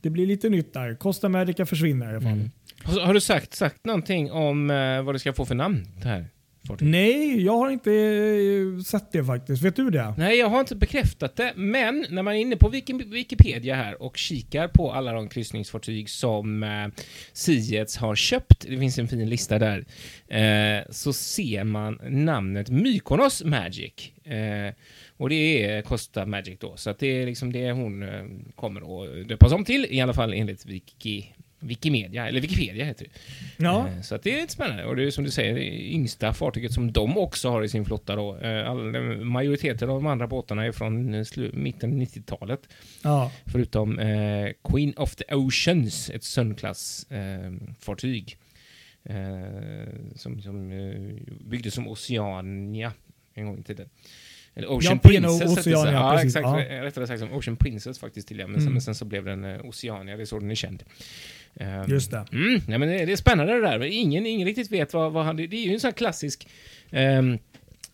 det 0.02 0.10
blir 0.10 0.26
lite 0.26 0.48
nytt 0.48 0.72
där. 0.72 0.94
Costa 0.94 1.26
America 1.26 1.66
försvinner 1.66 2.06
i 2.06 2.08
alla 2.10 2.20
fall. 2.20 2.32
Mm. 2.32 2.50
Har, 2.84 3.14
du 3.14 3.20
sagt, 3.20 3.54
sagt 3.54 3.84
någonting 3.84 4.30
om 4.30 4.70
eh, 4.70 5.02
vad 5.02 5.14
det 5.14 5.18
ska 5.18 5.32
få 5.32 5.44
för 5.46 5.54
namn, 5.54 5.86
det 6.02 6.08
här 6.08 6.26
fartyget? 6.68 6.90
Nej, 6.92 7.42
jag 7.44 7.56
har 7.58 7.70
inte 7.70 7.92
eh, 7.92 8.82
sett 8.82 9.12
det 9.12 9.24
faktiskt. 9.24 9.62
Vet 9.62 9.76
du 9.76 9.90
det? 9.90 10.14
Nej, 10.18 10.38
jag 10.38 10.48
har 10.48 10.60
inte 10.60 10.76
bekräftat 10.76 11.36
det, 11.36 11.52
men 11.56 12.06
när 12.10 12.22
man 12.22 12.34
är 12.34 12.38
inne 12.38 12.56
på 12.56 12.70
Wiki- 12.70 13.10
Wikipedia 13.12 13.74
här 13.74 14.02
och 14.02 14.16
kikar 14.16 14.68
på 14.68 14.92
alla 14.92 15.12
de 15.12 15.28
kryssningsfartyg 15.28 16.10
som 16.10 16.62
eh, 16.62 16.86
Siets 17.32 17.96
har 17.96 18.14
köpt, 18.14 18.66
det 18.68 18.78
finns 18.78 18.98
en 18.98 19.08
fin 19.08 19.28
lista 19.30 19.58
där, 19.58 19.84
eh, 20.28 20.84
så 20.90 21.12
ser 21.12 21.64
man 21.64 21.98
namnet 22.08 22.70
Mykonos 22.70 23.44
Magic. 23.44 24.12
Eh, 25.20 25.22
och 25.22 25.28
det 25.28 25.64
är 25.64 25.82
Costa 25.82 26.26
Magic 26.26 26.58
då, 26.58 26.76
så 26.76 26.90
att 26.90 26.98
det 26.98 27.06
är 27.06 27.26
liksom 27.26 27.52
det 27.52 27.72
hon 27.72 28.02
eh, 28.02 28.24
kommer 28.54 28.80
att 28.80 29.28
döpas 29.28 29.52
om 29.52 29.64
till, 29.64 29.86
i 29.90 30.00
alla 30.00 30.14
fall 30.14 30.32
enligt 30.32 30.66
Wiki, 30.66 31.26
Wikimedia, 31.62 32.28
eller 32.28 32.40
Wikipedia 32.40 32.84
heter 32.84 33.04
det. 33.04 33.10
Ja. 33.64 33.88
Eh, 33.88 34.00
Så 34.02 34.14
att 34.14 34.22
det 34.22 34.36
är 34.36 34.40
lite 34.40 34.52
spännande. 34.52 34.84
Och 34.84 34.96
det 34.96 35.02
är 35.04 35.10
som 35.10 35.24
du 35.24 35.30
säger, 35.30 35.54
det 35.54 35.90
yngsta 35.92 36.32
fartyget 36.32 36.72
som 36.72 36.92
de 36.92 37.18
också 37.18 37.50
har 37.50 37.62
i 37.62 37.68
sin 37.68 37.84
flotta 37.84 38.16
då. 38.16 38.36
Eh, 38.36 38.70
All, 38.70 38.92
majoriteten 39.24 39.90
av 39.90 39.96
de 40.02 40.06
andra 40.06 40.26
båtarna 40.26 40.64
är 40.66 40.72
från 40.72 41.14
eh, 41.14 41.24
mitten 41.52 42.02
90-talet. 42.02 42.68
ja. 43.02 43.32
Förutom 43.46 43.98
eh, 43.98 44.48
Queen 44.64 44.94
of 44.96 45.16
the 45.16 45.34
Oceans, 45.34 46.10
ett 46.10 46.24
Sunklass-fartyg. 46.24 48.36
Eh, 49.04 49.88
som 50.16 50.42
som 50.42 50.72
eh, 50.72 51.00
byggdes 51.40 51.74
som 51.74 51.88
Oceania 51.88 52.92
en 53.34 53.46
gång 53.46 53.58
i 53.58 53.62
tiden. 53.62 53.88
Eller 54.54 54.68
Ocean 54.70 55.00
Ja, 55.02 55.08
Princess. 55.08 55.58
Oceania, 55.66 55.92
ja, 55.92 56.12
precis, 56.16 56.36
exakt. 56.36 56.70
ja. 56.70 56.84
Rättare 56.84 57.06
sagt 57.06 57.20
som 57.20 57.32
Ocean 57.32 57.56
Princess 57.56 57.98
faktiskt 57.98 58.28
till 58.28 58.36
men, 58.36 58.46
sen, 58.46 58.60
Mm. 58.62 58.72
men 58.72 58.82
sen 58.82 58.94
så 58.94 59.04
blev 59.04 59.24
den 59.24 59.44
eh, 59.44 59.64
Oceania, 59.64 60.16
det 60.16 60.22
är 60.22 60.26
så 60.26 60.38
den 60.38 60.50
är 60.50 60.54
känd. 60.54 60.82
Eh, 61.54 61.88
Just 61.88 62.10
det. 62.10 62.24
Mm, 62.32 62.60
nej, 62.68 62.78
men 62.78 62.88
det, 62.88 63.04
det 63.04 63.12
är 63.12 63.16
spännande 63.16 63.52
det 63.52 63.60
där. 63.60 63.82
Ingen, 63.84 64.26
ingen 64.26 64.46
riktigt 64.46 64.70
vet 64.72 64.94
vad, 64.94 65.12
vad 65.12 65.24
han... 65.24 65.36
Det 65.36 65.42
är 65.42 65.66
ju 65.66 65.72
en 65.74 65.80
sån 65.80 65.88
här 65.88 65.92
klassisk 65.96 66.48
ehm, 66.90 67.38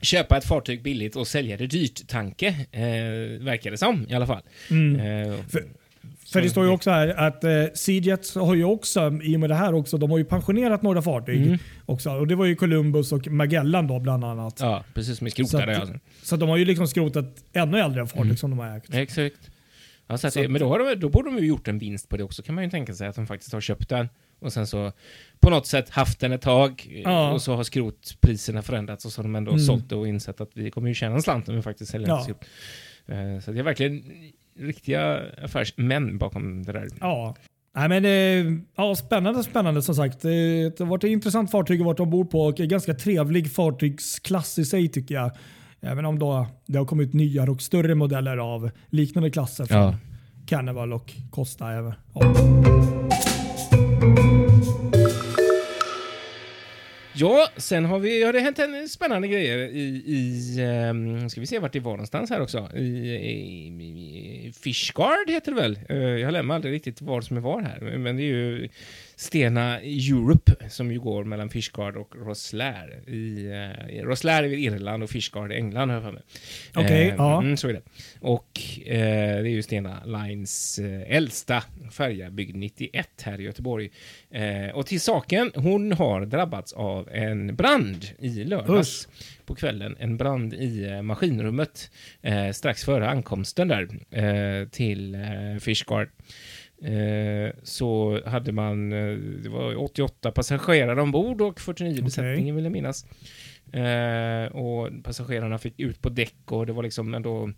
köpa 0.01 0.37
ett 0.39 0.45
fartyg 0.45 0.83
billigt 0.83 1.17
och 1.17 1.27
sälja 1.27 1.57
det 1.57 1.67
dyrt-tanke, 1.67 2.47
eh, 2.73 3.45
verkar 3.45 3.71
det 3.71 3.79
som 3.79 4.07
i 4.09 4.15
alla 4.15 4.27
fall. 4.27 4.43
Mm. 4.71 5.01
Eh, 5.01 5.35
För- 5.49 5.65
För 6.33 6.43
det 6.43 6.51
står 6.51 6.65
ju 6.65 6.71
också 6.71 6.91
här 6.91 7.09
att 7.09 7.45
eh, 7.45 7.51
Seajets 7.75 8.35
har 8.35 8.55
ju 8.55 8.65
också, 8.65 9.19
i 9.23 9.37
och 9.37 9.41
med 9.41 9.51
det 9.51 9.55
här 9.55 9.75
också, 9.75 9.99
de 9.99 10.11
har 10.11 10.19
ju 10.19 10.25
pensionerat 10.25 10.83
några 10.83 11.03
fartyg 11.03 11.43
Mm. 11.47 11.59
också. 11.87 12.11
Och 12.11 12.27
det 12.27 12.35
var 12.35 12.45
ju 12.45 12.57
Columbus 12.57 13.13
och 13.13 13.27
Magellan 13.29 13.87
då 13.87 13.99
bland 14.01 14.25
annat. 14.25 14.59
ja, 14.61 14.85
precis 14.95 15.19
som 15.19 15.27
i 15.27 15.31
Så 15.31 15.43
att- 15.43 15.49
skrotare. 15.49 15.77
Alltså. 15.77 15.95
Så 16.23 16.37
de 16.37 16.49
har 16.49 16.57
ju 16.57 16.65
liksom 16.65 16.89
skrotat 16.89 17.25
ännu 17.53 17.79
äldre 17.81 18.07
fartyg 18.07 18.23
Mm. 18.25 18.37
som 18.37 18.51
de 18.51 18.59
har 18.59 18.77
ägt. 18.77 18.95
Exakt. 18.95 19.51
Ja, 20.07 20.19
så 20.19 20.27
att 20.27 20.33
Så 20.33 20.39
det, 20.39 20.45
att- 20.45 20.51
men 20.51 20.61
då, 20.61 20.69
har 20.69 20.79
de, 20.79 20.95
då 21.01 21.09
borde 21.09 21.31
de 21.31 21.39
ju 21.39 21.47
gjort 21.47 21.69
en 21.69 21.79
vinst 21.79 22.09
på 22.09 22.17
det 22.17 22.25
också, 22.25 22.43
kan 22.43 22.55
man 22.55 22.65
ju 22.65 22.71
tänka 22.71 22.95
sig. 22.95 23.09
Att 23.09 23.17
de 23.17 23.27
faktiskt 23.27 23.53
har 23.53 23.61
köpt 23.61 23.89
den 23.89 24.09
och 24.41 24.53
sen 24.53 24.67
så 24.67 24.93
på 25.41 25.51
något 25.51 25.67
sätt 25.67 25.91
haft 25.91 26.21
den 26.21 26.33
ett 26.33 26.41
tag 26.43 26.87
eh, 26.91 27.01
Ja. 27.01 27.33
och 27.33 27.43
så 27.43 27.55
har 27.55 27.63
skrotpriserna 27.63 28.63
förändrats 28.63 29.05
och 29.05 29.13
så 29.13 29.19
har 29.19 29.23
de 29.25 29.37
ändå 29.37 29.51
Mm. 29.53 29.65
sålt 29.65 29.89
det 29.89 29.95
och 29.97 30.09
insett 30.09 30.41
att 30.41 30.51
vi 30.55 30.71
kommer 30.71 30.89
ju 30.89 30.95
tjäna 30.95 31.15
en 31.15 31.23
slant 31.23 31.49
om 31.49 31.57
vi 31.57 31.63
faktiskt 31.63 31.91
säljer 31.91 32.09
Ja. 32.09 32.15
ja. 32.17 32.23
skrot. 32.25 32.45
Eh, 33.07 33.41
Så 33.45 33.53
det 33.53 33.59
är 33.59 33.63
verkligen 33.63 34.03
riktiga 34.59 35.21
affärsmän 35.45 36.19
bakom 36.19 36.63
det 36.63 36.73
där. 36.73 36.89
Ja. 37.01 37.37
Nej, 37.77 37.89
men, 37.89 38.05
eh, 38.05 38.59
ja, 38.77 38.95
spännande, 38.95 39.43
spännande 39.43 39.83
som 39.83 39.95
sagt. 39.95 40.23
Det 40.23 40.79
har 40.79 40.87
varit 40.87 41.05
ett 41.05 41.11
intressant 41.11 41.51
fartyg 41.51 41.81
att 41.81 41.87
vara 41.87 42.03
ombord 42.03 42.31
på 42.31 42.41
och 42.41 42.61
en 42.61 42.69
ganska 42.69 42.95
trevlig 42.95 43.53
fartygsklass 43.53 44.59
i 44.59 44.65
sig 44.65 44.89
tycker 44.89 45.15
jag. 45.15 45.31
Även 45.81 46.05
om 46.05 46.19
då 46.19 46.47
det 46.67 46.79
har 46.79 46.85
kommit 46.85 47.13
nyare 47.13 47.51
och 47.51 47.63
större 47.63 47.95
modeller 47.95 48.37
av 48.37 48.71
liknande 48.91 49.31
klasser 49.31 49.65
från 49.67 49.79
Ja. 49.79 49.95
Carnival 50.47 50.93
och 50.93 51.13
Costa. 51.31 51.73
även. 51.73 51.93
Ja. 52.15 52.23
Ja, 57.19 57.49
sen 57.57 57.85
har 57.85 57.99
vi, 57.99 58.25
har 58.25 58.33
det 58.33 58.41
hänt 58.41 58.59
en 58.59 58.89
spännande 58.89 59.29
grejer 59.29 59.59
i, 59.59 60.03
i 60.07 60.61
um, 60.91 61.31
ska 61.31 61.41
vi 61.41 61.47
se 61.47 61.59
vart 61.59 61.73
det 61.73 61.81
var 61.81 61.93
någonstans 61.93 62.31
här 62.31 62.41
också, 62.41 62.69
i, 62.75 62.81
i, 62.81 63.67
i 64.47 64.53
Fishguard 64.63 65.31
heter 65.31 65.53
det 65.53 65.61
väl? 65.61 65.79
Uh, 65.91 65.97
jag 65.97 66.33
lämnar 66.33 66.55
aldrig 66.55 66.75
riktigt 66.75 67.03
var 67.03 67.21
som 67.21 67.37
är 67.37 67.41
var 67.41 67.61
här, 67.61 67.99
men 67.99 68.17
det 68.17 68.23
är 68.23 68.25
ju 68.25 68.69
Stena 69.17 69.81
Europe 69.81 70.71
som 70.71 70.93
ju 70.93 71.01
går 71.01 71.25
mellan 71.25 71.51
Fishguard 71.51 71.97
och 71.97 72.17
Rosslare. 72.17 73.01
I, 73.07 73.49
uh, 73.99 74.05
Rosslare 74.05 74.47
är 74.47 74.59
Irland 74.59 75.03
och 75.03 75.11
Fishguard 75.11 75.53
i 75.53 75.55
England 75.55 75.89
har 75.89 75.95
jag 75.95 76.05
för 76.05 76.13
mig. 76.13 76.23
Okej, 76.75 77.09
Eh, 77.09 77.15
ja. 77.19 77.41
Mm, 77.43 77.57
så 77.57 77.69
är 77.69 77.73
det. 77.73 77.83
Och 78.21 78.61
eh, 78.87 79.43
det 79.43 79.49
är 79.49 79.53
ju 79.53 79.63
Stena 79.63 80.05
Lines 80.05 80.79
eh, 80.79 81.17
äldsta 81.17 81.63
färja, 81.91 82.31
byggd 82.31 82.57
91 82.57 83.23
här 83.23 83.41
i 83.41 83.45
Göteborg. 83.45 83.91
Eh, 84.31 84.69
och 84.75 84.87
till 84.87 85.01
saken, 85.01 85.53
hon 85.55 85.93
har 85.93 86.27
drabbats 86.27 86.73
av 86.73 87.09
en 87.13 87.57
brand 87.57 88.05
i 88.19 88.45
lördags 88.45 89.09
på 89.47 89.55
kvällen. 89.55 89.97
En 89.99 90.17
brand 90.17 90.55
i 90.55 90.85
eh, 90.85 91.03
maskinrummet 91.03 91.91
eh, 92.23 92.51
strax 92.51 92.85
före 92.85 93.09
ankomsten 93.11 93.69
där 93.69 93.89
eh, 94.11 94.69
till 94.69 95.15
eh, 95.15 95.21
Fishguard. 95.61 96.09
Eh, 96.83 97.53
så 97.63 98.21
hade 98.27 98.53
man, 98.53 98.93
eh, 98.93 99.17
det 99.43 99.49
var 99.49 99.77
88 99.85 100.31
passagerare 100.31 101.03
ombord 101.03 101.41
och 101.41 101.61
49 101.61 101.93
Okej. 101.93 102.05
besättningen 102.05 102.55
vill 102.57 102.65
jag 102.65 102.73
minnas. 102.73 103.07
Eh, 103.73 104.53
och 104.57 104.91
passagerarna 105.05 105.59
fick 105.59 105.81
ut 105.81 106.03
på 106.03 106.09
däck 106.09 106.35
och 106.53 106.67
det 106.67 106.73
var 106.73 106.83
liksom 106.83 107.15
ändå, 107.15 107.51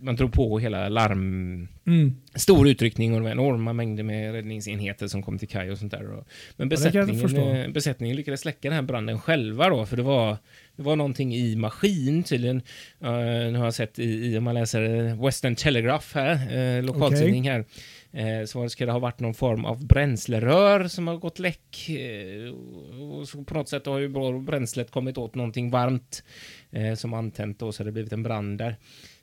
man 0.00 0.16
drog 0.16 0.32
på 0.32 0.58
hela 0.58 0.88
larm, 0.88 1.68
Mm. 1.86 2.16
stor 2.34 2.68
utryckning 2.68 3.12
och 3.14 3.20
det 3.20 3.24
var 3.24 3.30
enorma 3.30 3.72
mängder 3.72 4.02
med 4.02 4.32
räddningsenheter 4.32 5.06
som 5.06 5.22
kom 5.22 5.38
till 5.38 5.48
kaj 5.48 5.70
och 5.70 5.78
sånt 5.78 5.92
där. 5.92 6.02
Men 6.02 6.24
Ja, 6.56 6.64
besättningen, 6.64 7.20
förstå. 7.20 7.40
eh, 7.48 7.68
besättningen 7.68 8.16
lyckades 8.16 8.40
släcka 8.40 8.58
den 8.68 8.72
här 8.72 8.82
branden 8.82 9.20
själva 9.20 9.68
då, 9.68 9.86
för 9.86 9.96
det 9.96 10.02
var, 10.02 10.36
det 10.76 10.82
var 10.82 10.96
någonting 10.96 11.34
i 11.34 11.56
maskin 11.56 12.22
tydligen. 12.22 12.56
Uh, 13.04 13.10
nu 13.52 13.56
har 13.58 13.64
jag 13.64 13.74
sett 13.74 13.98
i, 13.98 14.04
i, 14.26 14.38
om 14.38 14.44
man 14.44 14.54
läser 14.54 15.14
Western 15.24 15.54
Telegraph 15.54 16.06
här, 16.14 16.56
uh, 16.78 16.84
lokaltidning 16.84 17.50
här, 17.50 17.58
eh, 17.58 17.64
Eh, 18.12 18.44
så 18.44 18.68
ska 18.68 18.86
det 18.86 18.92
ha 18.92 18.98
varit 18.98 19.20
någon 19.20 19.34
form 19.34 19.64
av 19.64 19.86
bränslerör 19.86 20.88
som 20.88 21.08
har 21.08 21.16
gått 21.16 21.38
läck. 21.38 21.88
eh, 21.88 22.54
och 23.00 23.28
så 23.28 23.44
på 23.44 23.54
något 23.54 23.68
sätt 23.68 23.86
har 23.86 23.98
ju 23.98 24.08
bränslet 24.40 24.90
kommit 24.90 25.18
åt 25.18 25.34
någonting 25.34 25.70
varmt 25.70 26.24
eh, 26.70 26.94
som 26.94 27.14
antänt 27.14 27.58
då, 27.58 27.72
så 27.72 27.84
det 27.84 27.92
blivit 27.92 28.12
en 28.12 28.22
brand 28.22 28.58
där. 28.58 28.76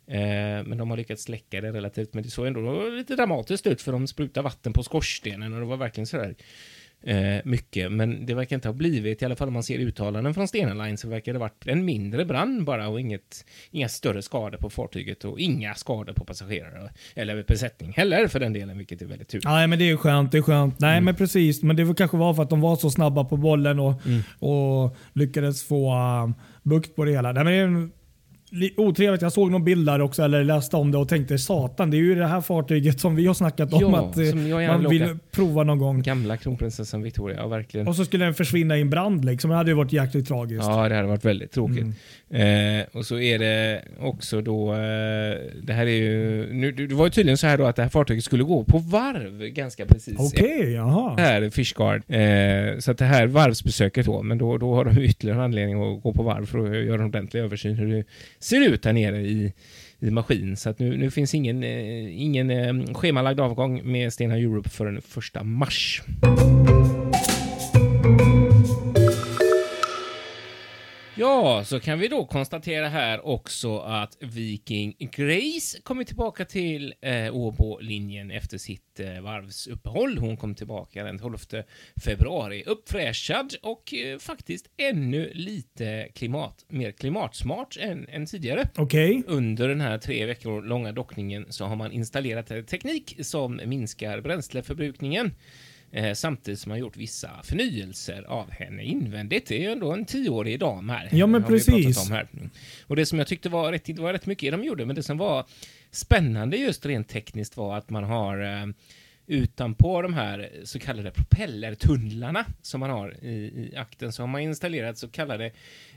Eh, 0.07 0.63
men 0.63 0.77
de 0.77 0.89
har 0.89 0.97
lyckats 0.97 1.23
släcka 1.23 1.61
det 1.61 1.71
relativt, 1.71 2.13
men 2.13 2.23
det 2.23 2.29
såg 2.29 2.47
ändå 2.47 2.89
lite 2.89 3.15
dramatiskt 3.15 3.67
ut 3.67 3.81
för 3.81 3.91
de 3.91 4.07
sprutade 4.07 4.43
vatten 4.43 4.73
på 4.73 4.83
skorstenen 4.83 5.53
och 5.53 5.59
det 5.59 5.65
var 5.65 5.77
verkligen 5.77 6.07
sådär 6.07 6.35
eh, 7.03 7.17
mycket. 7.45 7.91
Men 7.91 8.25
det 8.25 8.33
verkar 8.33 8.55
inte 8.55 8.67
ha 8.67 8.73
blivit, 8.73 9.21
i 9.21 9.25
alla 9.25 9.35
fall 9.35 9.47
om 9.47 9.53
man 9.53 9.63
ser 9.63 9.79
uttalanden 9.79 10.33
från 10.33 10.47
Stena 10.47 10.83
Line, 10.85 10.97
så 10.97 11.09
verkar 11.09 11.33
det 11.33 11.39
ha 11.39 11.45
varit 11.45 11.67
en 11.67 11.85
mindre 11.85 12.25
brand 12.25 12.63
bara 12.65 12.87
och 12.87 12.99
inget, 12.99 13.45
inga 13.71 13.89
större 13.89 14.21
skador 14.21 14.57
på 14.57 14.69
fartyget 14.69 15.25
och 15.25 15.39
inga 15.39 15.75
skador 15.75 16.13
på 16.13 16.25
passagerare 16.25 16.89
eller 17.15 17.43
besättning 17.47 17.91
heller 17.93 18.27
för 18.27 18.39
den 18.39 18.53
delen, 18.53 18.77
vilket 18.77 19.01
är 19.01 19.05
väldigt 19.05 19.27
tur. 19.27 19.41
Nej, 19.45 19.67
men 19.67 19.79
det 19.79 19.89
är 19.89 19.97
skönt. 19.97 20.31
Det 20.31 20.37
är 20.37 20.41
skönt. 20.41 20.79
Nej, 20.79 20.91
Mm. 20.91 21.05
men 21.05 21.15
precis. 21.15 21.63
Men 21.63 21.75
det 21.75 21.83
var 21.83 21.93
kanske 21.93 22.17
var 22.17 22.33
för 22.33 22.43
att 22.43 22.49
de 22.49 22.61
var 22.61 22.75
så 22.75 22.89
snabba 22.89 23.23
på 23.25 23.37
bollen 23.37 23.79
och, 23.79 23.93
Mm. 24.05 24.21
och 24.39 24.95
lyckades 25.13 25.63
få 25.63 25.95
um, 26.23 26.33
bukt 26.63 26.95
på 26.95 27.05
det 27.05 27.11
hela. 27.11 27.31
Nej, 27.31 27.43
men 27.43 27.91
otrevligt. 28.77 29.21
Jag 29.21 29.31
såg 29.31 29.51
någon 29.51 29.63
bild 29.63 29.85
där 29.85 30.01
också, 30.01 30.23
eller 30.23 30.43
läste 30.43 30.75
om 30.77 30.91
det 30.91 30.97
och 30.97 31.09
tänkte 31.09 31.37
satan, 31.37 31.91
det 31.91 31.97
är 31.97 31.99
ju 31.99 32.15
det 32.15 32.27
här 32.27 32.41
fartyget 32.41 32.99
som 32.99 33.15
vi 33.15 33.27
har 33.27 33.33
snackat 33.33 33.73
om 33.73 33.81
Ja, 33.81 33.97
att 33.97 34.17
eh, 34.17 34.67
man 34.67 34.89
vill 34.89 35.03
åka. 35.03 35.17
prova 35.31 35.63
någon 35.63 35.77
gång. 35.79 36.01
Gamla 36.01 36.37
kronprinsessan 36.37 37.01
Victoria, 37.03 37.37
ja 37.37 37.47
verkligen. 37.47 37.87
Och 37.87 37.95
så 37.95 38.05
skulle 38.05 38.25
den 38.25 38.33
försvinna 38.33 38.77
i 38.77 38.81
en 38.81 38.89
brand. 38.89 39.25
Liksom. 39.25 39.49
Det 39.49 39.55
hade 39.55 39.71
ju 39.71 39.75
varit 39.75 39.93
jäkligt 39.93 40.27
tragiskt. 40.27 40.65
Ja, 40.65 40.89
det 40.89 40.95
hade 40.95 41.07
varit 41.07 41.25
väldigt 41.25 41.51
tråkigt. 41.51 41.85
Mm. 42.29 42.79
Eh, 42.79 42.85
och 42.91 43.05
så 43.05 43.19
är 43.19 43.39
det 43.39 43.81
också 43.99 44.41
då, 44.41 44.73
eh, 44.73 44.77
det 45.63 45.73
här 45.73 45.85
är 45.87 45.91
ju, 45.91 46.53
nu, 46.53 46.71
det 46.71 46.95
var 46.95 47.05
ju 47.05 47.09
tydligen 47.11 47.37
så 47.37 47.47
här 47.47 47.57
då 47.57 47.65
att 47.65 47.75
det 47.75 47.81
här 47.81 47.89
fartyget 47.89 48.23
skulle 48.23 48.43
gå 48.43 48.63
på 48.63 48.77
varv 48.77 49.47
ganska 49.47 49.85
precis. 49.85 50.15
Okej, 50.19 50.73
jaha. 50.73 51.15
Det 51.15 51.21
här 51.21 51.49
Fishguard. 51.49 52.01
Eh, 52.07 52.79
så 52.79 52.91
att 52.91 52.97
det 52.97 53.05
här 53.05 53.27
varvsbesöket 53.27 54.05
då, 54.05 54.23
men 54.23 54.37
då, 54.37 54.57
då 54.57 54.75
har 54.75 54.85
de 54.85 54.97
ytterligare 55.01 55.43
anledning 55.43 55.81
att 55.95 56.03
gå 56.03 56.13
på 56.13 56.23
varv 56.23 56.45
för 56.45 56.59
att 56.59 56.85
göra 56.85 57.01
en 57.01 57.07
ordentlig 57.07 57.41
översyn 57.41 57.75
hur 57.75 57.93
det 57.95 58.03
ser 58.39 58.69
ut 58.69 58.85
här 58.85 58.93
nere 58.93 59.21
i, 59.21 59.53
i 59.99 60.11
maskin. 60.11 60.57
Så 60.57 60.69
att 60.69 60.79
nu, 60.79 60.97
nu 60.97 61.11
finns 61.11 61.33
ingen, 61.35 61.63
eh, 61.63 62.21
ingen 62.21 62.49
eh, 62.49 62.93
schemalagd 62.93 63.39
avgång 63.39 63.91
med 63.91 64.13
Stena 64.13 64.35
Europe 64.35 64.69
förrän 64.69 65.01
första 65.01 65.43
mars. 65.43 66.03
Ja, 71.19 71.63
så 71.65 71.79
kan 71.79 71.99
vi 71.99 72.07
då 72.07 72.25
konstatera 72.25 72.87
här 72.87 73.25
också 73.25 73.79
att 73.79 74.17
Viking 74.19 74.95
Grace 74.99 75.81
kommer 75.83 76.03
tillbaka 76.03 76.45
till 76.45 76.93
eh, 77.01 77.35
Åbo-linjen 77.35 78.31
efter 78.31 78.57
sitt 78.57 78.99
eh, 78.99 79.21
varvsuppehåll. 79.21 80.17
Hon 80.17 80.37
kom 80.37 80.55
tillbaka 80.55 81.03
den 81.03 81.19
12 81.19 81.37
februari, 82.05 82.63
uppfräschad 82.65 83.55
och 83.61 83.93
eh, 83.93 84.19
faktiskt 84.19 84.65
ännu 84.77 85.31
lite 85.33 86.07
klimat, 86.15 86.65
mer 86.67 86.91
klimatsmart 86.91 87.77
än, 87.79 88.07
än 88.09 88.25
tidigare. 88.25 88.69
Okej. 88.75 89.23
Under 89.27 89.67
den 89.67 89.81
här 89.81 89.97
tre 89.97 90.25
veckor 90.25 90.61
långa 90.61 90.91
dockningen 90.91 91.45
så 91.49 91.65
har 91.65 91.75
man 91.75 91.91
installerat 91.91 92.47
teknik 92.47 93.17
som 93.21 93.61
minskar 93.65 94.21
bränsleförbrukningen. 94.21 95.31
Eh, 95.91 96.13
samtidigt 96.13 96.59
som 96.59 96.69
man 96.69 96.79
gjort 96.79 96.97
vissa 96.97 97.29
förnyelser 97.43 98.23
av 98.23 98.51
henne 98.51 98.83
invändigt. 98.83 99.47
Det 99.47 99.55
är 99.55 99.59
ju 99.61 99.71
ändå 99.71 99.91
en 99.93 100.05
tioårig 100.05 100.59
dam 100.59 100.89
här. 100.89 101.09
Ja, 101.11 101.27
men 101.27 101.43
precis. 101.43 102.09
Mm. 102.09 102.49
Och 102.87 102.95
det 102.95 103.05
som 103.05 103.17
jag 103.17 103.27
tyckte 103.27 103.49
var 103.49 103.71
rätt, 103.71 103.85
det 103.85 103.93
var 103.99 104.13
rätt 104.13 104.25
mycket 104.25 104.51
de 104.51 104.63
gjorde, 104.63 104.85
men 104.85 104.95
det 104.95 105.03
som 105.03 105.17
var 105.17 105.45
spännande 105.91 106.57
just 106.57 106.85
rent 106.85 107.07
tekniskt 107.09 107.57
var 107.57 107.77
att 107.77 107.89
man 107.89 108.03
har 108.03 108.41
eh, 108.61 108.65
utanpå 109.27 110.01
de 110.01 110.13
här 110.13 110.51
så 110.63 110.79
kallade 110.79 111.11
propellertunnlarna 111.11 112.45
som 112.61 112.79
man 112.79 112.89
har 112.89 113.23
i, 113.25 113.29
i 113.29 113.73
akten 113.77 114.11
så 114.13 114.23
har 114.23 114.27
man 114.27 114.41
installerat 114.41 114.97
så 114.97 115.07
kallade 115.07 115.51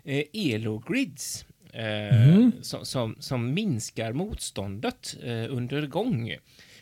eh, 0.05 0.25
elogrids 0.33 1.45
eh, 1.73 2.29
Mhm. 2.29 2.53
som, 2.63 2.85
som, 2.85 3.17
som 3.21 3.55
minskar 3.55 4.13
motståndet 4.13 5.17
eh, 5.23 5.47
under 5.57 5.87
gång. 5.87 6.37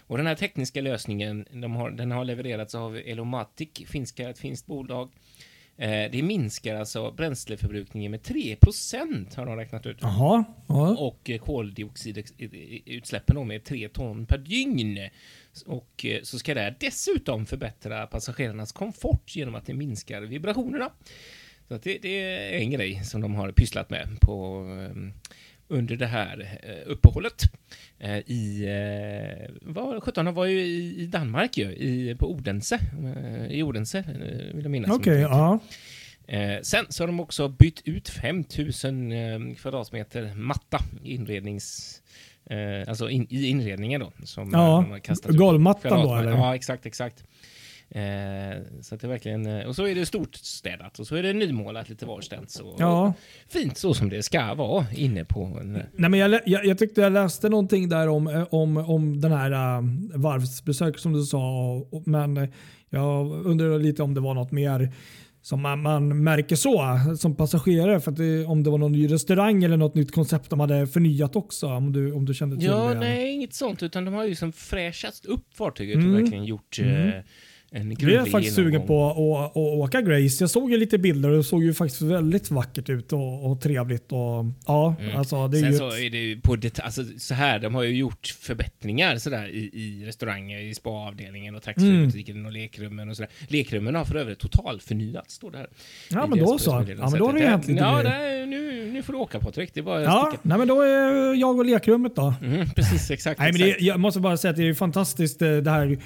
Och 0.08 0.16
den 0.16 0.26
här 0.26 0.34
tekniska 0.34 0.80
lösningen, 0.80 1.46
de 1.52 1.76
har, 1.76 1.90
den 1.90 2.10
har 2.10 2.24
levererats 2.24 2.74
av 2.74 2.96
Elomatic, 2.96 3.68
finska, 3.86 4.30
ett 4.30 4.38
finskt 4.38 4.66
bolag. 4.66 5.10
Eh, 5.76 6.10
det 6.10 6.22
minskar 6.22 6.74
alltså 6.74 7.10
bränsleförbrukningen 7.10 8.10
med 8.10 8.20
3% 8.20 9.36
har 9.36 9.46
de 9.46 9.56
räknat 9.56 9.86
ut. 9.86 9.98
Jaha. 10.00 10.44
Ja. 10.66 10.96
Och 10.98 11.30
eh, 11.30 11.38
koldioxidutsläppen 11.38 13.36
då 13.36 13.44
med 13.44 13.64
3 13.64 13.88
ton 13.88 14.26
per 14.26 14.38
dygn. 14.38 14.98
Och 15.66 16.04
eh, 16.04 16.22
så 16.22 16.38
ska 16.38 16.54
det 16.54 16.74
dessutom 16.80 17.46
förbättra 17.46 18.06
passagerarnas 18.06 18.72
komfort 18.72 19.36
genom 19.36 19.54
att 19.54 19.66
det 19.66 19.74
minskar 19.74 20.20
vibrationerna. 20.22 20.90
Så 21.68 21.78
det, 21.78 21.98
det 21.98 22.20
är 22.20 22.58
en 22.58 22.70
grej 22.70 23.04
som 23.04 23.20
de 23.20 23.34
har 23.34 23.52
pysslat 23.52 23.90
med 23.90 24.08
på, 24.20 24.66
eh, 24.80 24.96
under 25.68 25.96
det 25.96 26.06
här 26.06 26.58
eh, 26.62 26.90
uppehållet. 26.92 27.42
Eh, 27.98 28.18
I, 28.18 28.64
eh, 28.64 29.54
vad, 29.62 30.02
17 30.02 30.34
var 30.34 30.44
ju 30.44 30.60
i, 30.60 31.06
Danmark 31.06 31.56
ju, 31.56 31.64
i, 31.64 32.16
på 32.18 32.30
Odense, 32.30 32.78
i 33.50 33.62
Odense 33.62 34.04
vill 34.54 34.62
jag 34.62 34.70
minnas. 34.70 34.90
Okej, 34.90 35.20
ja. 35.20 35.58
Eh, 36.26 36.60
sen 36.62 36.86
så 36.88 37.02
har 37.02 37.06
de 37.06 37.20
också 37.20 37.48
bytt 37.48 37.82
ut 37.84 38.08
5000 38.08 39.12
eh, 39.12 39.38
kvadratmeter 39.60 40.34
matta 40.34 40.78
inrednings... 41.02 41.94
Alltså 42.88 43.10
in, 43.10 43.26
i 43.30 43.46
inredningen 43.46 44.00
då. 44.00 44.12
Som 44.24 44.50
Ja, 44.52 44.98
golvmattan 45.24 46.02
då 46.02 46.16
eller? 46.16 46.30
Ja, 46.30 46.54
exakt, 46.54 46.86
exakt. 46.86 47.24
Eh, 47.90 48.62
så 48.82 48.94
att 48.94 49.00
det 49.00 49.06
är 49.06 49.08
verkligen... 49.08 49.46
eh, 49.46 49.66
Och 49.66 49.76
så 49.76 49.86
är 49.86 49.94
det 49.94 50.06
stort 50.06 50.34
städat 50.34 50.98
och 50.98 51.06
så 51.06 51.16
är 51.16 51.22
det 51.22 51.32
nymålat 51.32 51.88
lite 51.88 52.06
varstans. 52.06 52.60
Och 52.60 52.74
Ja. 52.78 53.12
Fint 53.48 53.76
så 53.76 53.94
som 53.94 54.08
det 54.08 54.22
ska 54.22 54.54
vara 54.54 54.86
inne 54.96 55.24
på 55.24 55.58
en... 55.60 55.76
eh, 55.76 55.82
Nej, 55.96 56.10
men 56.10 56.20
jag, 56.20 56.40
jag, 56.46 56.64
jag 56.66 56.78
tyckte 56.78 57.00
jag 57.00 57.12
läste 57.12 57.48
någonting 57.48 57.88
där 57.88 58.08
om, 58.08 58.26
eh, 58.26 58.46
om, 58.50 58.76
om 58.76 59.20
den 59.20 59.32
här 59.32 59.50
uh, 59.52 59.84
varvsbesök 60.14 60.98
som 60.98 61.12
du 61.12 61.22
sa. 61.22 61.72
och- 61.90 62.02
Men 62.06 62.48
jag 62.90 63.46
undrar 63.46 63.78
lite 63.78 64.02
om 64.02 64.14
det 64.14 64.20
var 64.20 64.34
något 64.34 64.52
mer 64.52 64.92
som 65.42 65.62
man, 65.62 65.82
man 65.82 66.22
märker 66.24 66.56
så 66.56 67.00
som 67.18 67.36
passagerare. 67.36 68.00
För 68.00 68.10
det, 68.10 68.44
om 68.44 68.62
det 68.62 68.70
var 68.70 68.78
någon 68.78 68.92
ny 68.92 69.12
restaurang 69.12 69.64
eller 69.64 69.76
något 69.76 69.94
nytt 69.94 70.12
koncept 70.12 70.50
de 70.50 70.60
hade 70.60 70.86
förnyat 70.86 71.36
också. 71.36 71.66
Om 71.66 71.92
du, 71.92 72.12
om 72.12 72.24
du 72.24 72.34
kände 72.34 72.56
till 72.56 72.66
Ja, 72.66 72.88
det. 72.88 73.00
nej, 73.00 73.30
inget 73.34 73.54
sånt. 73.54 73.82
Utan 73.82 74.04
de 74.04 74.14
har 74.14 74.22
ju 74.24 74.28
liksom 74.30 74.52
fräschat 74.52 75.24
upp 75.26 75.54
fartyget 75.56 75.96
Mm. 75.96 76.14
och 76.14 76.20
verkligen 76.20 76.44
gjort 76.44 76.78
eh, 76.80 76.86
en 77.70 77.88
Vi 77.88 77.94
är 77.94 77.96
grundlig 77.96 78.32
faktiskt 78.32 78.56
sugen 78.56 78.86
på 78.86 79.06
att, 79.10 79.50
att 79.50 79.56
åka 79.56 80.02
Grace. 80.02 80.42
Jag 80.42 80.50
såg 80.50 80.70
ju 80.70 80.76
lite 80.76 80.98
bilder 80.98 81.30
och 81.30 81.36
det 81.36 81.44
såg 81.44 81.64
ju 81.64 81.74
faktiskt 81.74 82.02
väldigt 82.02 82.50
vackert 82.50 82.88
ut 82.88 83.12
och, 83.12 83.50
och 83.50 83.60
trevligt. 83.60 84.12
Och, 84.12 84.44
ja, 84.66 84.96
alltså, 85.16 85.48
det 85.48 85.58
är 85.58 85.62
Mm. 85.62 85.72
Sen 85.72 85.72
ju 85.72 85.78
så 85.78 85.96
ett, 85.96 86.04
är 86.04 86.10
det 86.10 86.18
ju 86.18 86.40
på 86.40 86.56
det, 86.56 86.80
alltså 86.80 87.04
så 87.18 87.34
här, 87.34 87.58
de 87.58 87.74
har 87.74 87.82
ju 87.82 87.96
gjort 87.96 88.26
förbättringar 88.40 89.16
sådär 89.16 89.48
i, 89.48 89.70
i 89.72 90.04
restauranger, 90.06 90.60
i 90.60 90.74
spaavdelningen 90.74 91.54
och 91.54 91.62
taxfree-butiken 91.62 92.46
och 92.46 92.52
lekrummen 92.52 93.08
och 93.10 93.16
sådär. 93.16 93.30
Lekrummen 93.48 93.94
har 93.94 94.04
för 94.04 94.14
övrigt 94.14 94.38
totalförnyats, 94.38 95.34
står 95.34 95.50
det 95.50 95.58
här. 95.58 95.68
ja, 96.10 96.26
men 96.26 96.38
då 96.38 96.58
så. 96.58 96.70
Ja, 96.70 97.10
men 97.10 97.18
då 97.18 97.26
har 97.26 97.32
det 97.32 97.46
hänt 97.46 97.68
lite 97.68 97.80
Ja, 97.80 98.02
det, 98.02 98.46
nu, 98.46 98.90
nu 98.92 99.02
får 99.02 99.12
du 99.12 99.18
åka 99.18 99.40
Patrik, 99.40 99.70
det 99.74 99.80
är 99.80 99.84
bara 99.84 100.02
Ja, 100.02 100.26
sticka. 100.28 100.40
nej, 100.48 100.58
men 100.58 100.68
då 100.68 100.80
är 100.82 101.34
jag 101.34 101.58
och 101.58 101.64
lekrummet 101.64 102.16
då. 102.16 102.34
Mm, 102.42 102.70
precis, 102.70 103.10
exakt. 103.10 103.40
Nej, 103.40 103.52
men 103.52 103.60
det, 103.60 103.76
jag 103.80 104.00
måste 104.00 104.20
bara 104.20 104.36
säga 104.36 104.50
att 104.50 104.56
det 104.56 104.68
är 104.68 104.74
fantastiskt 104.74 105.42
eh, 105.42 105.56
det 105.56 105.70
här 105.70 105.98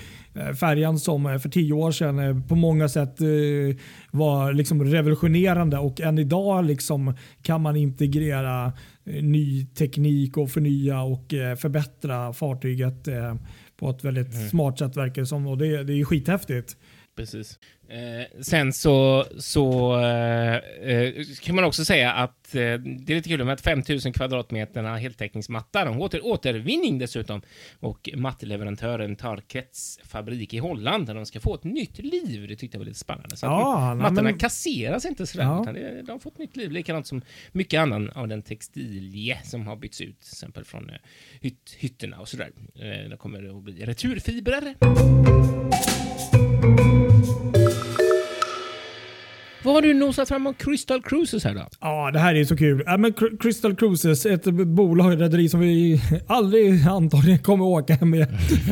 färjan 0.60 0.98
som 0.98 1.26
eh, 1.26 1.38
för 1.38 1.48
tio 1.48 1.72
år 1.72 1.90
sedan 1.90 2.18
eh, 2.18 2.46
på 2.48 2.54
många 2.54 2.88
sätt 2.88 3.20
eh, 3.20 3.26
var 4.10 4.52
liksom 4.52 4.84
revolutionerande 4.84 5.78
och 5.78 6.00
än 6.00 6.18
idag 6.18 6.64
liksom 6.64 7.14
kan 7.42 7.60
man 7.60 7.76
integrera 7.76 8.72
eh, 9.04 9.22
ny 9.22 9.66
teknik 9.66 10.36
och 10.36 10.50
förnya 10.50 11.02
och 11.02 11.34
eh, 11.34 11.56
förbättra 11.56 12.32
fartyget 12.32 13.08
eh, 13.08 13.34
på 13.76 13.90
ett 13.90 14.04
väldigt 14.04 14.34
Mm. 14.34 14.48
smart 14.48 14.78
sätt 14.78 14.96
verkar 14.96 15.22
det 15.22 15.26
som 15.26 15.46
och 15.46 15.58
det, 15.58 15.84
det 15.84 16.00
är 16.00 16.04
skithäftigt. 16.04 16.76
Precis. 17.16 17.58
Eh, 17.88 18.40
sen 18.42 18.72
så, 18.72 19.26
så 19.38 19.96
eh, 20.00 20.54
eh, 20.90 21.12
kan 21.42 21.54
man 21.54 21.64
också 21.64 21.84
säga 21.84 22.12
att 22.12 22.54
eh, 22.54 22.58
det 22.60 23.12
är 23.12 23.14
lite 23.14 23.28
kul 23.28 23.44
med 23.44 23.52
att 23.54 23.60
5000 23.60 24.12
kvadratmeterna 24.12 24.96
heltäckningsmatta, 24.96 25.84
de 25.84 25.98
går 25.98 26.08
till 26.08 26.20
återvinning 26.22 26.98
dessutom. 26.98 27.42
Och 27.80 28.10
mattleverantören 28.16 29.16
Tarkets 29.16 29.98
fabrik 30.04 30.54
i 30.54 30.58
Holland, 30.58 31.06
där 31.06 31.14
de 31.14 31.26
ska 31.26 31.40
få 31.40 31.54
ett 31.54 31.64
nytt 31.64 31.98
liv. 31.98 32.46
Det 32.48 32.56
tyckte 32.56 32.76
jag 32.76 32.80
var 32.80 32.86
lite 32.86 32.98
spännande. 32.98 33.36
Så 33.36 33.46
Ja, 33.46 33.94
mattorna 33.94 34.22
men- 34.22 34.38
kasseras 34.38 35.04
inte 35.04 35.26
sådär, 35.26 35.44
Ja. 35.44 35.62
utan 35.62 35.74
det, 35.74 36.02
de 36.02 36.12
har 36.12 36.18
fått 36.18 36.38
nytt 36.38 36.56
liv. 36.56 36.70
Likadant 36.70 37.06
som 37.06 37.22
mycket 37.52 37.80
annan 37.80 38.10
av 38.10 38.28
den 38.28 38.42
textilie 38.42 39.38
som 39.44 39.66
har 39.66 39.76
bytts 39.76 40.00
ut, 40.00 40.20
till 40.20 40.28
exempel 40.32 40.64
från 40.64 40.90
eh, 40.90 40.96
hytt, 41.40 41.76
hytterna 41.78 42.18
och 42.20 42.28
sådär. 42.28 42.50
Eh, 42.74 43.10
det 43.10 43.16
kommer 43.18 43.42
det 43.42 43.50
att 43.56 43.62
bli 43.62 43.84
returfibrer. 43.86 44.74
Vad 49.72 49.84
har 49.84 49.88
du 49.88 49.94
nosat 49.94 50.28
fram 50.28 50.46
om 50.46 50.54
Crystal 50.54 51.02
Cruises 51.02 51.44
här 51.44 51.54
då? 51.54 51.66
Ja, 51.80 52.10
det 52.10 52.18
här 52.18 52.34
är 52.34 52.44
så 52.44 52.56
kul. 52.56 52.82
Ja, 52.86 52.96
men 52.96 53.12
Cr- 53.12 53.38
Crystal 53.38 53.76
Cruises, 53.76 54.26
ett 54.26 54.44
bolag, 54.44 55.12
ett 55.12 55.20
rederi 55.20 55.48
som 55.48 55.60
vi 55.60 56.00
aldrig 56.26 56.86
antagligen 56.86 57.38
kommer 57.38 57.64
åka 57.64 58.04
med. 58.04 58.28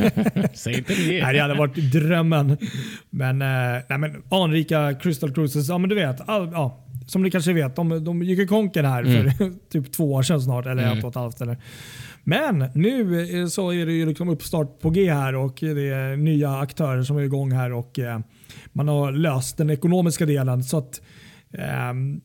Säg 0.53 0.77
inte 0.77 0.93
det. 0.93 1.23
Nej, 1.23 1.33
det 1.33 1.39
hade 1.39 1.53
varit 1.53 1.75
drömmen. 1.75 2.57
Men, 3.09 3.41
eh, 3.41 3.81
nej, 3.89 3.97
men 3.97 4.23
anrika 4.29 4.93
Crystal 4.93 5.33
Cruises, 5.33 5.69
ja 5.69 5.77
men 5.77 5.89
du 5.89 5.95
vet. 5.95 6.29
All, 6.29 6.49
ja, 6.51 6.85
som 7.07 7.23
ni 7.23 7.31
kanske 7.31 7.53
vet, 7.53 7.75
de, 7.75 8.03
de 8.03 8.23
gick 8.23 8.39
i 8.39 8.47
konken 8.47 8.85
här 8.85 9.03
för 9.03 9.51
typ 9.71 9.91
två 9.91 10.13
år 10.13 10.23
sedan 10.23 10.41
snart. 10.41 10.65
Eller 10.65 10.97
ett 10.97 11.03
och 11.03 11.09
ett 11.09 11.15
halvt. 11.15 11.41
Eller. 11.41 11.57
Men 12.23 12.65
nu 12.75 13.21
eh, 13.41 13.47
så 13.47 13.73
är 13.73 13.85
det 13.85 13.93
ju 13.93 14.05
liksom 14.05 14.29
uppstart 14.29 14.79
på 14.81 14.89
G 14.89 15.13
här 15.13 15.35
och 15.35 15.57
det 15.59 15.89
är 15.89 16.17
nya 16.17 16.57
aktörer 16.57 17.03
som 17.03 17.17
är 17.17 17.21
igång 17.21 17.51
här 17.51 17.73
och 17.73 17.99
eh, 17.99 18.19
man 18.71 18.87
har 18.87 19.11
löst 19.11 19.57
den 19.57 19.69
ekonomiska 19.69 20.25
delen. 20.25 20.63
Så 20.63 20.77
att 20.77 21.01
ehm, 21.57 22.21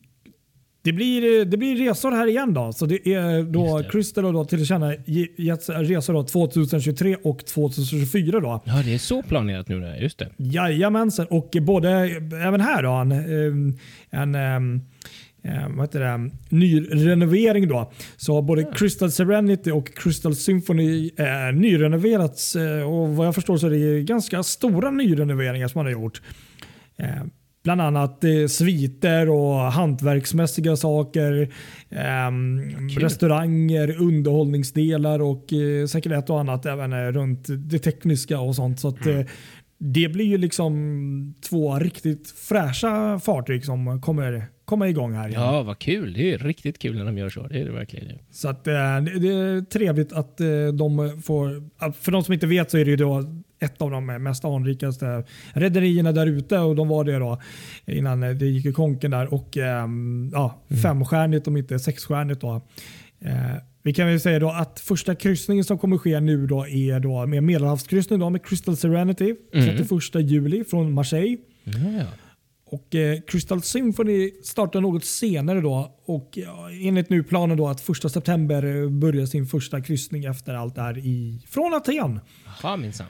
det 0.87 0.93
blir, 0.93 1.45
det 1.45 1.57
blir 1.57 1.75
resor 1.75 2.11
här 2.11 2.27
igen 2.27 2.53
då. 2.53 2.73
Så 2.73 2.85
det 2.85 3.07
är 3.13 3.43
då 3.43 3.77
det. 3.77 3.89
Crystal 3.89 4.23
har 4.23 4.33
då 4.33 4.45
tillkännagett 4.45 5.69
resor 5.69 6.13
då 6.13 6.23
2023 6.23 7.15
och 7.15 7.45
2024 7.45 8.39
då. 8.39 8.61
Ja, 8.65 8.81
det 8.85 8.93
är 8.93 8.97
så 8.97 9.23
planerat 9.23 9.67
nu. 9.67 9.97
Just 10.01 10.19
det. 10.19 10.29
Jajamensan. 10.37 11.25
Och 11.29 11.55
både, 11.61 11.89
även 12.47 12.61
här 12.61 12.83
då, 12.83 12.91
en, 12.91 14.35
en, 14.35 14.81
em, 15.47 15.77
vad 15.77 15.85
heter 15.85 15.99
det, 15.99 16.31
nyrenovering. 16.49 17.67
Då. 17.67 17.91
Så 18.17 18.41
både 18.41 18.63
Crystal 18.75 19.11
Serenity 19.11 19.71
och 19.71 19.95
Crystal 19.97 20.35
Symphony 20.35 21.11
är 21.17 21.51
nyrenoverats. 21.51 22.55
eh, 22.55 22.81
Och 22.81 23.15
vad 23.15 23.27
jag 23.27 23.35
förstår 23.35 23.57
så 23.57 23.67
är 23.67 23.71
det 23.71 24.03
ganska 24.03 24.43
stora 24.43 24.91
nyrenoveringar 24.91 25.67
som 25.67 25.79
man 25.79 25.85
har 25.85 25.91
gjort. 26.01 26.21
Eh, 26.97 27.23
Bland 27.63 27.81
annat 27.81 28.23
eh, 28.23 28.47
sviter 28.49 29.29
och 29.29 29.55
hantverksmässiga 29.59 30.75
saker. 30.75 31.53
kul. 32.93 33.03
restauranger, 33.03 34.01
underhållningsdelar 34.01 35.21
och 35.21 35.53
eh, 35.53 35.85
säkert 35.85 36.11
ett 36.11 36.29
och 36.29 36.39
annat 36.39 36.65
även 36.65 36.93
eh, 36.93 36.97
runt 37.11 37.45
det 37.49 37.79
tekniska 37.79 38.39
och 38.39 38.55
sånt. 38.55 38.79
Så 38.79 38.87
att, 38.87 39.05
Mm. 39.05 39.19
eh, 39.19 39.25
det 39.79 40.09
blir 40.09 40.25
ju 40.25 40.37
liksom 40.37 41.33
två 41.49 41.75
riktigt 41.79 42.29
fräscha 42.29 43.19
fartyg 43.19 43.65
som 43.65 44.01
kommer 44.01 44.45
komma 44.67 44.87
igång 44.89 45.13
här. 45.13 45.29
igen. 45.29 45.41
Ja, 45.41 45.63
vad 45.63 45.79
kul. 45.79 46.13
Det 46.13 46.33
är 46.33 46.37
riktigt 46.37 46.79
kul 46.79 46.97
när 46.97 47.05
de 47.05 47.17
gör 47.17 47.29
så. 47.29 47.47
Det 47.47 47.61
är 47.61 47.65
det 47.65 47.71
verkligen. 47.71 48.19
Så 48.31 48.49
att, 48.49 48.67
eh, 48.67 48.73
det, 48.73 49.29
är 49.29 49.65
trevligt 49.65 50.13
att 50.13 50.41
eh, 50.41 50.47
de 50.73 51.21
får, 51.21 51.63
för 51.91 52.11
de 52.11 52.23
som 52.23 52.33
inte 52.33 52.47
vet 52.47 52.71
så 52.71 52.77
är 52.77 52.85
det 52.85 52.91
ju 52.91 52.97
då 52.97 53.23
ett 53.59 53.81
av 53.81 53.91
de 53.91 54.05
mest 54.05 54.45
anrikaste 54.45 55.23
rederierna 55.53 56.11
där 56.11 56.27
ute 56.27 56.59
och 56.59 56.75
de 56.75 56.87
var 56.87 57.03
det 57.03 57.19
då 57.19 57.41
innan 57.85 58.19
det 58.19 58.45
gick 58.45 58.65
i 58.65 58.73
konken 58.73 59.11
där 59.11 59.33
och 59.33 59.57
ehm, 59.57 60.31
ja, 60.33 60.61
femstjärnigt 60.83 61.47
om 61.47 61.57
inte 61.57 61.79
sexstjärnigt 61.79 62.41
då. 62.41 62.61
Eh, 63.19 63.31
vi 63.83 63.93
kan 63.93 64.07
väl 64.07 64.19
säga 64.19 64.39
då 64.39 64.49
att 64.49 64.79
första 64.79 65.15
kryssningen 65.15 65.63
som 65.63 65.77
kommer 65.77 65.97
ske 65.97 66.19
nu 66.19 66.47
då 66.47 66.67
är 66.67 66.99
då 66.99 67.25
med 67.25 67.43
medelhavskryssning 67.43 68.19
då 68.19 68.29
med 68.29 68.45
Crystal 68.45 68.77
Serenity 68.77 69.35
31 69.51 69.91
juli 70.15 70.63
från 70.63 70.93
Marseille. 70.93 71.37
Ja. 71.63 72.05
Och 72.69 72.95
eh, 72.95 73.19
Crystal 73.27 73.61
Symphony 73.61 74.31
startar 74.43 74.81
något 74.81 75.05
senare 75.05 75.61
då 75.61 75.95
och 76.05 76.29
ja, 76.33 76.69
enligt 76.81 77.09
nu 77.09 77.23
planen 77.23 77.57
då 77.57 77.67
att 77.67 77.81
första 77.81 78.09
september 78.09 78.83
eh, 78.83 78.89
börjar 78.89 79.25
sin 79.25 79.45
första 79.45 79.81
kryssning 79.81 80.25
efter 80.25 80.53
allt 80.53 80.75
det 80.75 80.81
här 80.81 80.97
i, 80.97 81.41
från 81.47 81.73
Aten. 81.73 82.19
Jaha, 82.61 82.77
minsann. 82.77 83.07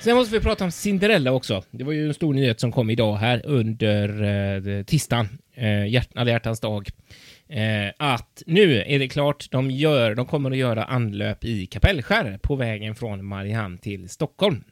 Sen 0.00 0.16
måste 0.16 0.34
vi 0.34 0.40
prata 0.40 0.64
om 0.64 0.70
Cinderella 0.70 1.32
också. 1.32 1.62
Det 1.70 1.84
var 1.84 1.92
ju 1.92 2.06
en 2.06 2.14
stor 2.14 2.34
nyhet 2.34 2.60
som 2.60 2.72
kom 2.72 2.90
idag 2.90 3.16
här 3.16 3.46
under 3.46 4.22
eh, 4.78 4.84
tisdagen, 4.84 5.28
eh, 5.54 5.86
hjärt, 5.86 6.08
alla 6.14 6.30
hjärtans 6.30 6.60
dag. 6.60 6.88
Eh, 7.48 7.92
att 7.96 8.42
nu 8.46 8.82
är 8.86 8.98
det 8.98 9.08
klart, 9.08 9.50
de, 9.50 9.70
gör, 9.70 10.14
de 10.14 10.26
kommer 10.26 10.50
att 10.50 10.56
göra 10.56 10.84
anlöp 10.84 11.44
i 11.44 11.66
Kapellskär 11.66 12.38
på 12.42 12.56
vägen 12.56 12.94
från 12.94 13.24
Mariehamn 13.24 13.78
till 13.78 14.08
Stockholm. 14.08 14.64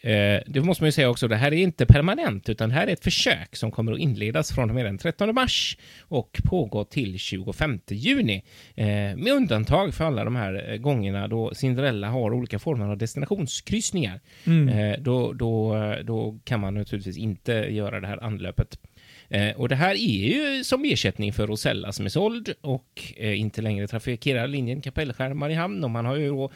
Eh, 0.00 0.40
det 0.46 0.60
måste 0.60 0.82
man 0.82 0.88
ju 0.88 0.92
säga 0.92 1.10
också, 1.10 1.28
det 1.28 1.36
här 1.36 1.52
är 1.52 1.56
inte 1.56 1.86
permanent, 1.86 2.48
utan 2.48 2.68
det 2.68 2.74
här 2.74 2.86
är 2.86 2.92
ett 2.92 3.04
försök 3.04 3.56
som 3.56 3.70
kommer 3.70 3.92
att 3.92 3.98
inledas 3.98 4.52
från 4.52 4.68
och 4.68 4.74
med 4.74 4.84
den 4.84 4.98
13 4.98 5.34
mars 5.34 5.76
och 6.00 6.40
pågå 6.44 6.84
till 6.84 7.18
25 7.18 7.80
juni. 7.88 8.44
Eh, 8.74 8.86
med 9.16 9.32
undantag 9.32 9.94
för 9.94 10.04
alla 10.04 10.24
de 10.24 10.36
här 10.36 10.70
eh, 10.70 10.76
gångerna 10.76 11.28
då 11.28 11.54
Cinderella 11.54 12.08
har 12.08 12.34
olika 12.34 12.58
former 12.58 12.88
av 12.88 12.98
destinationskryssningar. 12.98 14.20
Eh, 14.46 15.00
då, 15.00 15.32
då, 15.32 15.76
då 16.04 16.38
kan 16.44 16.60
man 16.60 16.74
naturligtvis 16.74 17.16
inte 17.16 17.52
göra 17.52 18.00
det 18.00 18.06
här 18.06 18.24
anlöpet. 18.24 18.78
Eh, 19.32 19.56
och 19.56 19.68
det 19.68 19.74
här 19.74 19.94
är 19.94 20.28
ju 20.28 20.64
som 20.64 20.84
ersättning 20.84 21.32
för 21.32 21.46
Rosella 21.46 21.92
som 21.92 22.04
är 22.04 22.10
såld 22.10 22.54
och 22.60 23.12
eh, 23.16 23.40
inte 23.40 23.62
längre 23.62 23.86
trafikerar 23.88 24.46
linjen 24.46 24.80
Kapellskär-Mariehamn. 24.80 25.84
Och 25.84 25.90
man 25.90 26.04
har 26.04 26.16
ju 26.16 26.28
då 26.28 26.50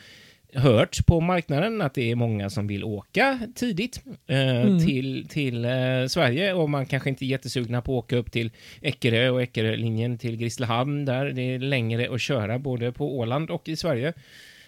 hört 0.56 1.06
på 1.06 1.20
marknaden 1.20 1.82
att 1.82 1.94
det 1.94 2.10
är 2.10 2.14
många 2.14 2.50
som 2.50 2.66
vill 2.66 2.84
åka 2.84 3.38
tidigt 3.54 4.02
eh, 4.26 4.78
till, 4.86 5.28
till 5.28 5.64
eh, 5.64 6.06
Sverige 6.08 6.52
och 6.52 6.70
man 6.70 6.86
kanske 6.86 7.08
inte 7.08 7.24
är 7.24 7.26
jättesugna 7.26 7.82
på 7.82 7.98
att 7.98 8.04
åka 8.04 8.16
upp 8.16 8.32
till 8.32 8.50
Eckerö 8.80 9.30
och 9.30 9.42
Eckerölinjen 9.42 10.18
till 10.18 10.36
Grisslehamn 10.36 11.04
där 11.04 11.24
det 11.26 11.42
är 11.42 11.58
längre 11.58 12.14
att 12.14 12.20
köra 12.20 12.58
både 12.58 12.92
på 12.92 13.18
Åland 13.18 13.50
och 13.50 13.68
i 13.68 13.76
Sverige. 13.76 14.12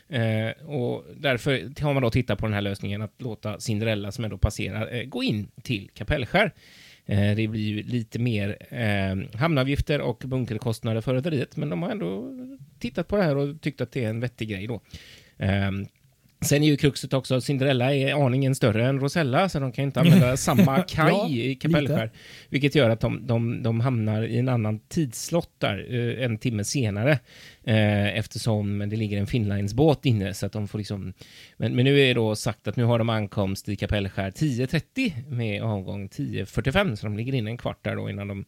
Eh, 0.08 0.66
och 0.66 1.04
därför 1.16 1.82
har 1.82 1.94
man 1.94 2.02
då 2.02 2.10
tittat 2.10 2.38
på 2.38 2.46
den 2.46 2.54
här 2.54 2.60
lösningen 2.60 3.02
att 3.02 3.14
låta 3.18 3.60
Cinderella, 3.60 4.12
som 4.12 4.24
ändå 4.24 4.38
passerar, 4.38 4.94
eh, 4.94 5.04
gå 5.04 5.22
in 5.22 5.48
till 5.62 5.90
Kapellskär. 5.94 6.52
Eh, 7.06 7.36
det 7.36 7.48
blir 7.48 7.60
ju 7.60 7.82
lite 7.82 8.18
mer 8.18 8.56
eh, 8.68 9.38
hamnavgifter 9.38 10.00
och 10.00 10.22
bunkerkostnader 10.26 11.00
för 11.00 11.14
rederiet, 11.14 11.56
men 11.56 11.68
de 11.68 11.82
har 11.82 11.90
ändå 11.90 12.24
tittat 12.78 13.08
på 13.08 13.16
det 13.16 13.22
här 13.22 13.36
och 13.36 13.60
tyckt 13.60 13.80
att 13.80 13.92
det 13.92 14.04
är 14.04 14.10
en 14.10 14.20
vettig 14.20 14.48
grej 14.48 14.66
då. 14.66 14.80
Eh, 15.38 15.70
Sen 16.40 16.62
är 16.62 16.66
ju 16.66 16.76
kruxet 16.76 17.12
också 17.12 17.34
att 17.34 17.44
Cinderella 17.44 17.94
är 17.94 18.26
aningen 18.26 18.54
större 18.54 18.86
än 18.86 19.00
Rosella, 19.00 19.48
så 19.48 19.60
de 19.60 19.72
kan 19.72 19.84
inte 19.84 20.00
använda 20.00 20.36
samma 20.36 20.82
kaj 20.82 21.12
Ja, 21.12 21.28
i 21.28 21.54
Kapellskär. 21.54 22.10
Vilket 22.48 22.74
gör 22.74 22.90
att 22.90 23.00
de, 23.00 23.26
de, 23.26 23.62
de 23.62 23.80
hamnar 23.80 24.22
i 24.22 24.38
en 24.38 24.48
annan 24.48 24.78
tidslott 24.78 25.50
där, 25.58 25.86
eh, 25.90 26.24
en 26.24 26.38
timme 26.38 26.64
senare. 26.64 27.18
Eh, 27.64 28.18
eftersom 28.18 28.78
det 28.78 28.96
ligger 28.96 29.18
en 29.18 29.26
Finnlines-båt 29.26 30.06
inne, 30.06 30.34
så 30.34 30.46
att 30.46 30.52
de 30.52 30.68
får 30.68 30.78
liksom... 30.78 31.12
Men, 31.56 31.76
men 31.76 31.84
nu 31.84 32.00
är 32.00 32.06
det 32.06 32.14
då 32.14 32.36
sagt 32.36 32.68
att 32.68 32.76
nu 32.76 32.84
har 32.84 32.98
de 32.98 33.08
ankomst 33.08 33.68
i 33.68 33.76
Kapellskär 33.76 34.30
10.30 34.30 35.30
med 35.30 35.62
avgång 35.62 36.08
10.45, 36.08 36.96
så 36.96 37.06
de 37.06 37.16
ligger 37.16 37.34
inne 37.34 37.50
en 37.50 37.58
kvart 37.58 37.84
där 37.84 37.96
då 37.96 38.10
innan 38.10 38.28
de 38.28 38.44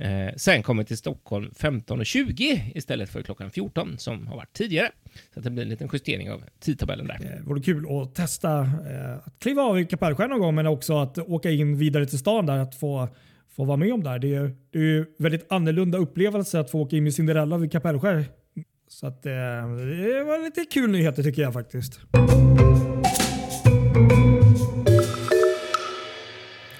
eh, 0.00 0.34
sen 0.36 0.62
kommer 0.62 0.84
till 0.84 0.98
Stockholm 0.98 1.50
15.20 1.58 2.60
istället 2.74 3.10
för 3.10 3.22
klockan 3.22 3.50
14 3.50 3.98
som 3.98 4.26
har 4.26 4.36
varit 4.36 4.52
tidigare. 4.52 4.90
Så 5.34 5.40
att 5.40 5.44
det 5.44 5.50
blir 5.50 5.62
en 5.62 5.68
liten 5.68 5.88
justering 5.92 6.30
av 6.30 6.44
tidtabellen 6.60 7.06
där. 7.06 7.18
Det 7.18 7.42
vore 7.42 7.62
kul 7.62 7.86
att 7.90 8.14
testa 8.14 8.60
eh, 8.60 9.14
att 9.24 9.38
kliva 9.38 9.62
av 9.62 9.80
i 9.80 9.84
Kapellskär 9.84 10.28
någon 10.28 10.40
gång 10.40 10.54
men 10.54 10.66
också 10.66 10.98
att 10.98 11.18
åka 11.18 11.50
in 11.50 11.78
vidare 11.78 12.06
till 12.06 12.18
stan 12.18 12.46
där. 12.46 12.58
Att 12.58 12.74
få, 12.74 13.08
få 13.56 13.64
vara 13.64 13.76
med 13.76 13.92
om 13.92 14.02
det 14.02 14.10
här. 14.10 14.18
Det 14.18 14.34
är, 14.34 14.54
det 14.70 14.78
är 14.78 14.82
ju 14.82 15.06
väldigt 15.18 15.52
annorlunda 15.52 15.98
upplevelse 15.98 16.60
att 16.60 16.70
få 16.70 16.80
åka 16.80 16.96
in 16.96 17.04
med 17.04 17.14
Cinderella 17.14 17.58
vid 17.58 17.72
Kapellskär. 17.72 18.24
Så 18.88 19.06
att, 19.06 19.26
eh, 19.26 19.32
det 19.32 20.24
var 20.24 20.44
lite 20.44 20.64
kul 20.70 20.90
nyheter 20.90 21.22
tycker 21.22 21.42
jag 21.42 21.52
faktiskt. 21.52 22.00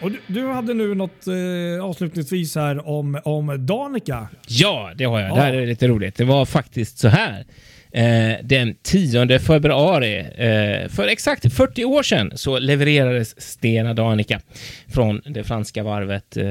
Och 0.03 0.11
du, 0.11 0.21
du 0.27 0.47
hade 0.47 0.75
nu 0.75 0.95
något 0.95 1.27
eh, 1.27 1.85
avslutningsvis 1.85 2.55
här 2.55 2.89
om, 2.89 3.21
om 3.25 3.67
Danica. 3.67 4.29
Ja, 4.49 4.91
det 4.97 5.05
har 5.05 5.21
jag. 5.21 5.31
Ja. 5.31 5.35
Det 5.35 5.41
här 5.41 5.53
är 5.53 5.67
lite 5.67 5.89
roligt. 5.89 6.17
Det 6.17 6.25
var 6.25 6.47
faktiskt 6.47 6.99
så 6.99 7.09
här. 7.09 7.45
Eh, 7.93 8.45
den 8.45 8.75
10 8.83 9.39
februari, 9.39 10.19
eh, 10.19 10.89
för 10.89 11.07
exakt 11.09 11.55
40 11.55 11.85
år 11.85 12.03
sedan, 12.03 12.33
så 12.35 12.59
levererades 12.59 13.41
Stena 13.41 13.95
Danica 13.95 14.41
från 14.89 15.23
det 15.25 15.45
franska 15.45 15.83
varvet. 15.83 16.37
Eh, 16.37 16.45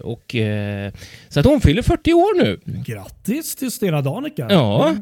och, 0.00 0.34
eh, 0.34 0.92
så 1.28 1.40
att 1.40 1.46
hon 1.46 1.60
fyller 1.60 1.82
40 1.82 2.12
år 2.12 2.42
nu. 2.42 2.60
Grattis 2.64 3.56
till 3.56 3.70
Stena 3.70 4.02
Danica. 4.02 4.46
Ja. 4.50 4.94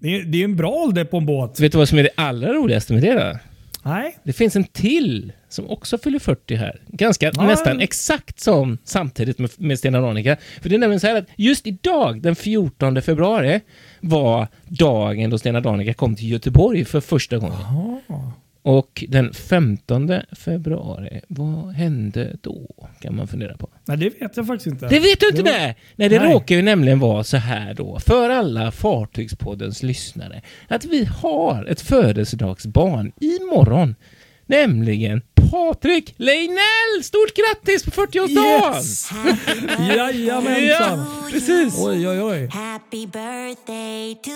Det, 0.00 0.16
är, 0.16 0.22
det 0.22 0.40
är 0.40 0.44
en 0.44 0.56
bra 0.56 0.70
ålder 0.70 1.04
på 1.04 1.16
en 1.16 1.26
båt. 1.26 1.60
Vet 1.60 1.72
du 1.72 1.78
vad 1.78 1.88
som 1.88 1.98
är 1.98 2.02
det 2.02 2.10
allra 2.14 2.52
roligaste 2.52 2.92
med 2.92 3.02
det 3.02 3.12
då? 3.14 3.38
Nej. 3.86 4.18
Det 4.22 4.32
finns 4.32 4.56
en 4.56 4.64
till 4.64 5.32
som 5.48 5.70
också 5.70 5.98
fyller 5.98 6.18
40 6.18 6.54
här. 6.54 6.80
Ganska 6.88 7.32
Ja. 7.34 7.42
nästan 7.42 7.80
exakt 7.80 8.40
som 8.40 8.78
samtidigt 8.84 9.38
med, 9.38 9.50
med 9.56 9.78
Stena 9.78 10.00
Danica. 10.00 10.36
För 10.62 10.68
det 10.68 10.74
är 10.74 10.78
nämligen 10.78 11.00
så 11.00 11.06
här 11.06 11.16
att 11.16 11.26
just 11.36 11.66
idag, 11.66 12.22
den 12.22 12.36
14 12.36 13.02
februari, 13.02 13.60
var 14.00 14.48
dagen 14.64 15.30
då 15.30 15.38
Stena 15.38 15.60
Danica 15.60 15.94
kom 15.94 16.16
till 16.16 16.30
Göteborg 16.30 16.84
för 16.84 17.00
första 17.00 17.38
gången. 17.38 17.58
Ah. 18.08 18.32
Och 18.66 19.04
den 19.08 19.32
15 19.32 20.12
februari, 20.32 21.20
vad 21.28 21.72
hände 21.72 22.36
då? 22.42 22.88
Kan 23.00 23.16
man 23.16 23.28
fundera 23.28 23.56
på. 23.56 23.68
Nej, 23.84 23.96
det 23.96 24.08
vet 24.20 24.36
jag 24.36 24.46
faktiskt 24.46 24.66
inte. 24.66 24.88
Det 24.88 25.00
vet 25.00 25.20
du 25.20 25.28
inte 25.28 25.42
Det 25.42 25.50
det! 25.50 25.74
Nej, 25.96 26.08
det 26.08 26.18
Nej. 26.18 26.32
råkar 26.32 26.54
ju 26.54 26.62
nämligen 26.62 26.98
vara 26.98 27.24
så 27.24 27.36
här 27.36 27.74
då, 27.74 27.98
för 27.98 28.30
alla 28.30 28.70
Fartygspoddens 28.70 29.82
lyssnare, 29.82 30.42
att 30.68 30.84
vi 30.84 31.04
har 31.04 31.64
ett 31.64 31.80
födelsedagsbarn 31.80 33.12
imorgon. 33.20 33.94
Nämligen 34.46 35.22
Patrik 35.56 36.14
Leinell! 36.18 37.02
Stort 37.02 37.32
grattis 37.36 37.84
på 37.84 37.90
40-årsdagen! 37.90 38.74
Yes! 38.76 39.10
Jajamensan! 39.96 40.98
Ja, 40.98 41.06
precis! 41.30 41.74
Oj, 41.78 42.08
oj, 42.08 42.22
oj. 42.22 42.46
Happy 42.52 43.06
birthday 43.06 44.14
to 44.24 44.30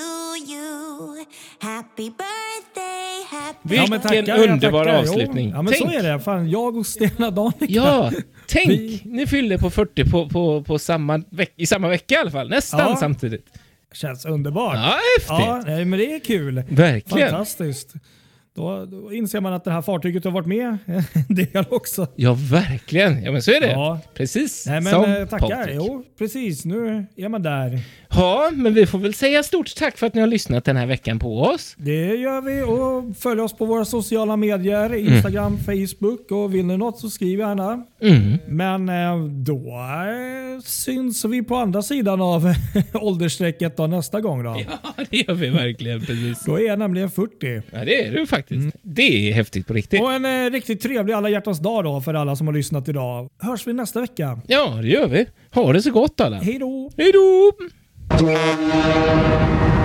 you. 0.52 1.24
Happy 1.60 2.10
birthday, 2.10 3.24
happy 3.30 3.58
Vilken 3.68 3.90
men 3.90 4.00
tackar, 4.00 4.38
underbar 4.50 4.84
tackar. 4.84 4.98
avslutning. 4.98 5.50
Ja, 5.50 5.62
men 5.62 5.72
Tänk. 5.72 5.90
så 5.92 5.98
är 5.98 6.02
det. 6.02 6.20
Fan, 6.20 6.50
jag 6.50 6.76
och 6.76 6.86
Stena 6.86 7.30
Danica. 7.30 7.66
Ja, 7.68 8.12
tänk! 8.48 8.68
Vi- 8.70 9.02
Ni 9.04 9.26
fyllde 9.26 9.58
på 9.58 9.70
40 9.70 10.10
på, 10.10 10.28
på, 10.28 10.62
på 10.64 10.78
samma 10.78 11.22
i 11.56 11.66
samma 11.66 11.88
vecka 11.88 12.14
i 12.14 12.18
alla 12.18 12.30
fall. 12.30 12.48
Nästan 12.48 12.80
Ja. 12.80 12.96
samtidigt. 12.96 13.46
Känns 13.94 14.24
underbart. 14.24 14.74
Ja, 14.76 14.98
häftigt! 15.18 15.28
Ja, 15.46 15.62
nej, 15.66 15.84
men 15.84 15.98
det 15.98 16.14
är 16.14 16.18
kul. 16.20 16.62
Verkligen. 16.68 17.30
Fantastiskt. 17.30 17.92
Då, 18.54 18.84
då 18.84 19.12
inser 19.12 19.40
man 19.40 19.52
att 19.52 19.64
det 19.64 19.70
här 19.70 19.82
fartyget 19.82 20.24
har 20.24 20.30
varit 20.30 20.46
med 20.46 20.78
en 21.28 21.34
del 21.34 21.64
också. 21.70 22.06
Ja, 22.16 22.36
verkligen. 22.50 23.22
Ja, 23.22 23.32
men 23.32 23.42
så 23.42 23.50
är 23.50 23.60
det. 23.60 23.70
Ja. 23.70 24.00
Precis 24.14 24.66
Nej, 24.66 24.80
men 24.80 24.92
som 24.92 25.04
eh, 25.04 25.26
tackar. 25.28 25.56
Patrik. 25.56 25.76
Jo, 25.76 26.04
precis. 26.18 26.64
Nu 26.64 27.06
är 27.16 27.28
man 27.28 27.42
där. 27.42 27.80
Ja, 28.14 28.50
men 28.52 28.74
vi 28.74 28.86
får 28.86 28.98
väl 28.98 29.14
säga 29.14 29.42
stort 29.42 29.74
tack 29.76 29.98
för 29.98 30.06
att 30.06 30.14
ni 30.14 30.20
har 30.20 30.28
lyssnat 30.28 30.64
den 30.64 30.76
här 30.76 30.86
veckan 30.86 31.18
på 31.18 31.40
oss. 31.42 31.74
Det 31.78 32.06
gör 32.06 32.40
vi 32.40 32.62
och 32.62 33.16
följ 33.16 33.40
oss 33.40 33.52
på 33.56 33.64
våra 33.64 33.84
sociala 33.84 34.36
medier. 34.36 34.94
Instagram, 34.94 35.58
Facebook 35.58 36.30
och 36.30 36.54
vill 36.54 36.66
ni 36.66 36.76
något 36.76 36.98
så 36.98 37.10
skriv 37.10 37.38
gärna. 37.38 37.84
Mm. 38.02 38.38
Men 38.48 38.88
eh, 38.88 39.26
då 39.26 39.54
eh, 39.54 40.60
syns 40.64 41.24
vi 41.24 41.42
på 41.42 41.56
andra 41.56 41.82
sidan 41.82 42.20
av 42.20 42.52
åldersstrecket 42.94 43.76
då 43.76 43.86
nästa 43.86 44.20
gång 44.20 44.42
då. 44.44 44.60
Ja, 44.96 45.04
det 45.10 45.16
gör 45.16 45.34
vi 45.34 45.48
verkligen. 45.48 46.00
Precis. 46.00 46.44
Då 46.44 46.58
är 46.58 46.66
jag 46.66 46.78
nämligen 46.78 47.10
40. 47.10 47.62
Ja, 47.70 47.84
det 47.84 48.06
är 48.06 48.12
du 48.12 48.26
faktiskt. 48.26 48.76
Det 48.82 49.30
är 49.30 49.32
häftigt 49.32 49.66
på 49.66 49.72
riktigt. 49.72 50.02
Och 50.02 50.12
en 50.12 50.24
eh, 50.24 50.50
riktigt 50.50 50.80
trevlig 50.80 51.14
alla 51.14 51.28
hjärtans 51.28 51.58
dag 51.58 51.84
då 51.84 52.00
för 52.00 52.14
alla 52.14 52.36
som 52.36 52.46
har 52.46 52.54
lyssnat 52.54 52.88
idag. 52.88 53.28
Hörs 53.38 53.66
vi 53.66 53.72
nästa 53.72 54.00
vecka. 54.00 54.40
Ja, 54.46 54.78
det 54.82 54.88
gör 54.88 55.08
vi. 55.08 55.26
Ha 55.50 55.72
det 55.72 55.82
så 55.82 55.90
gott 55.90 56.20
alla. 56.20 56.36
Hej 56.36 56.58
då! 56.58 56.90
Hej 56.96 57.12
då! 57.12 57.52
Yeah. 58.18 59.79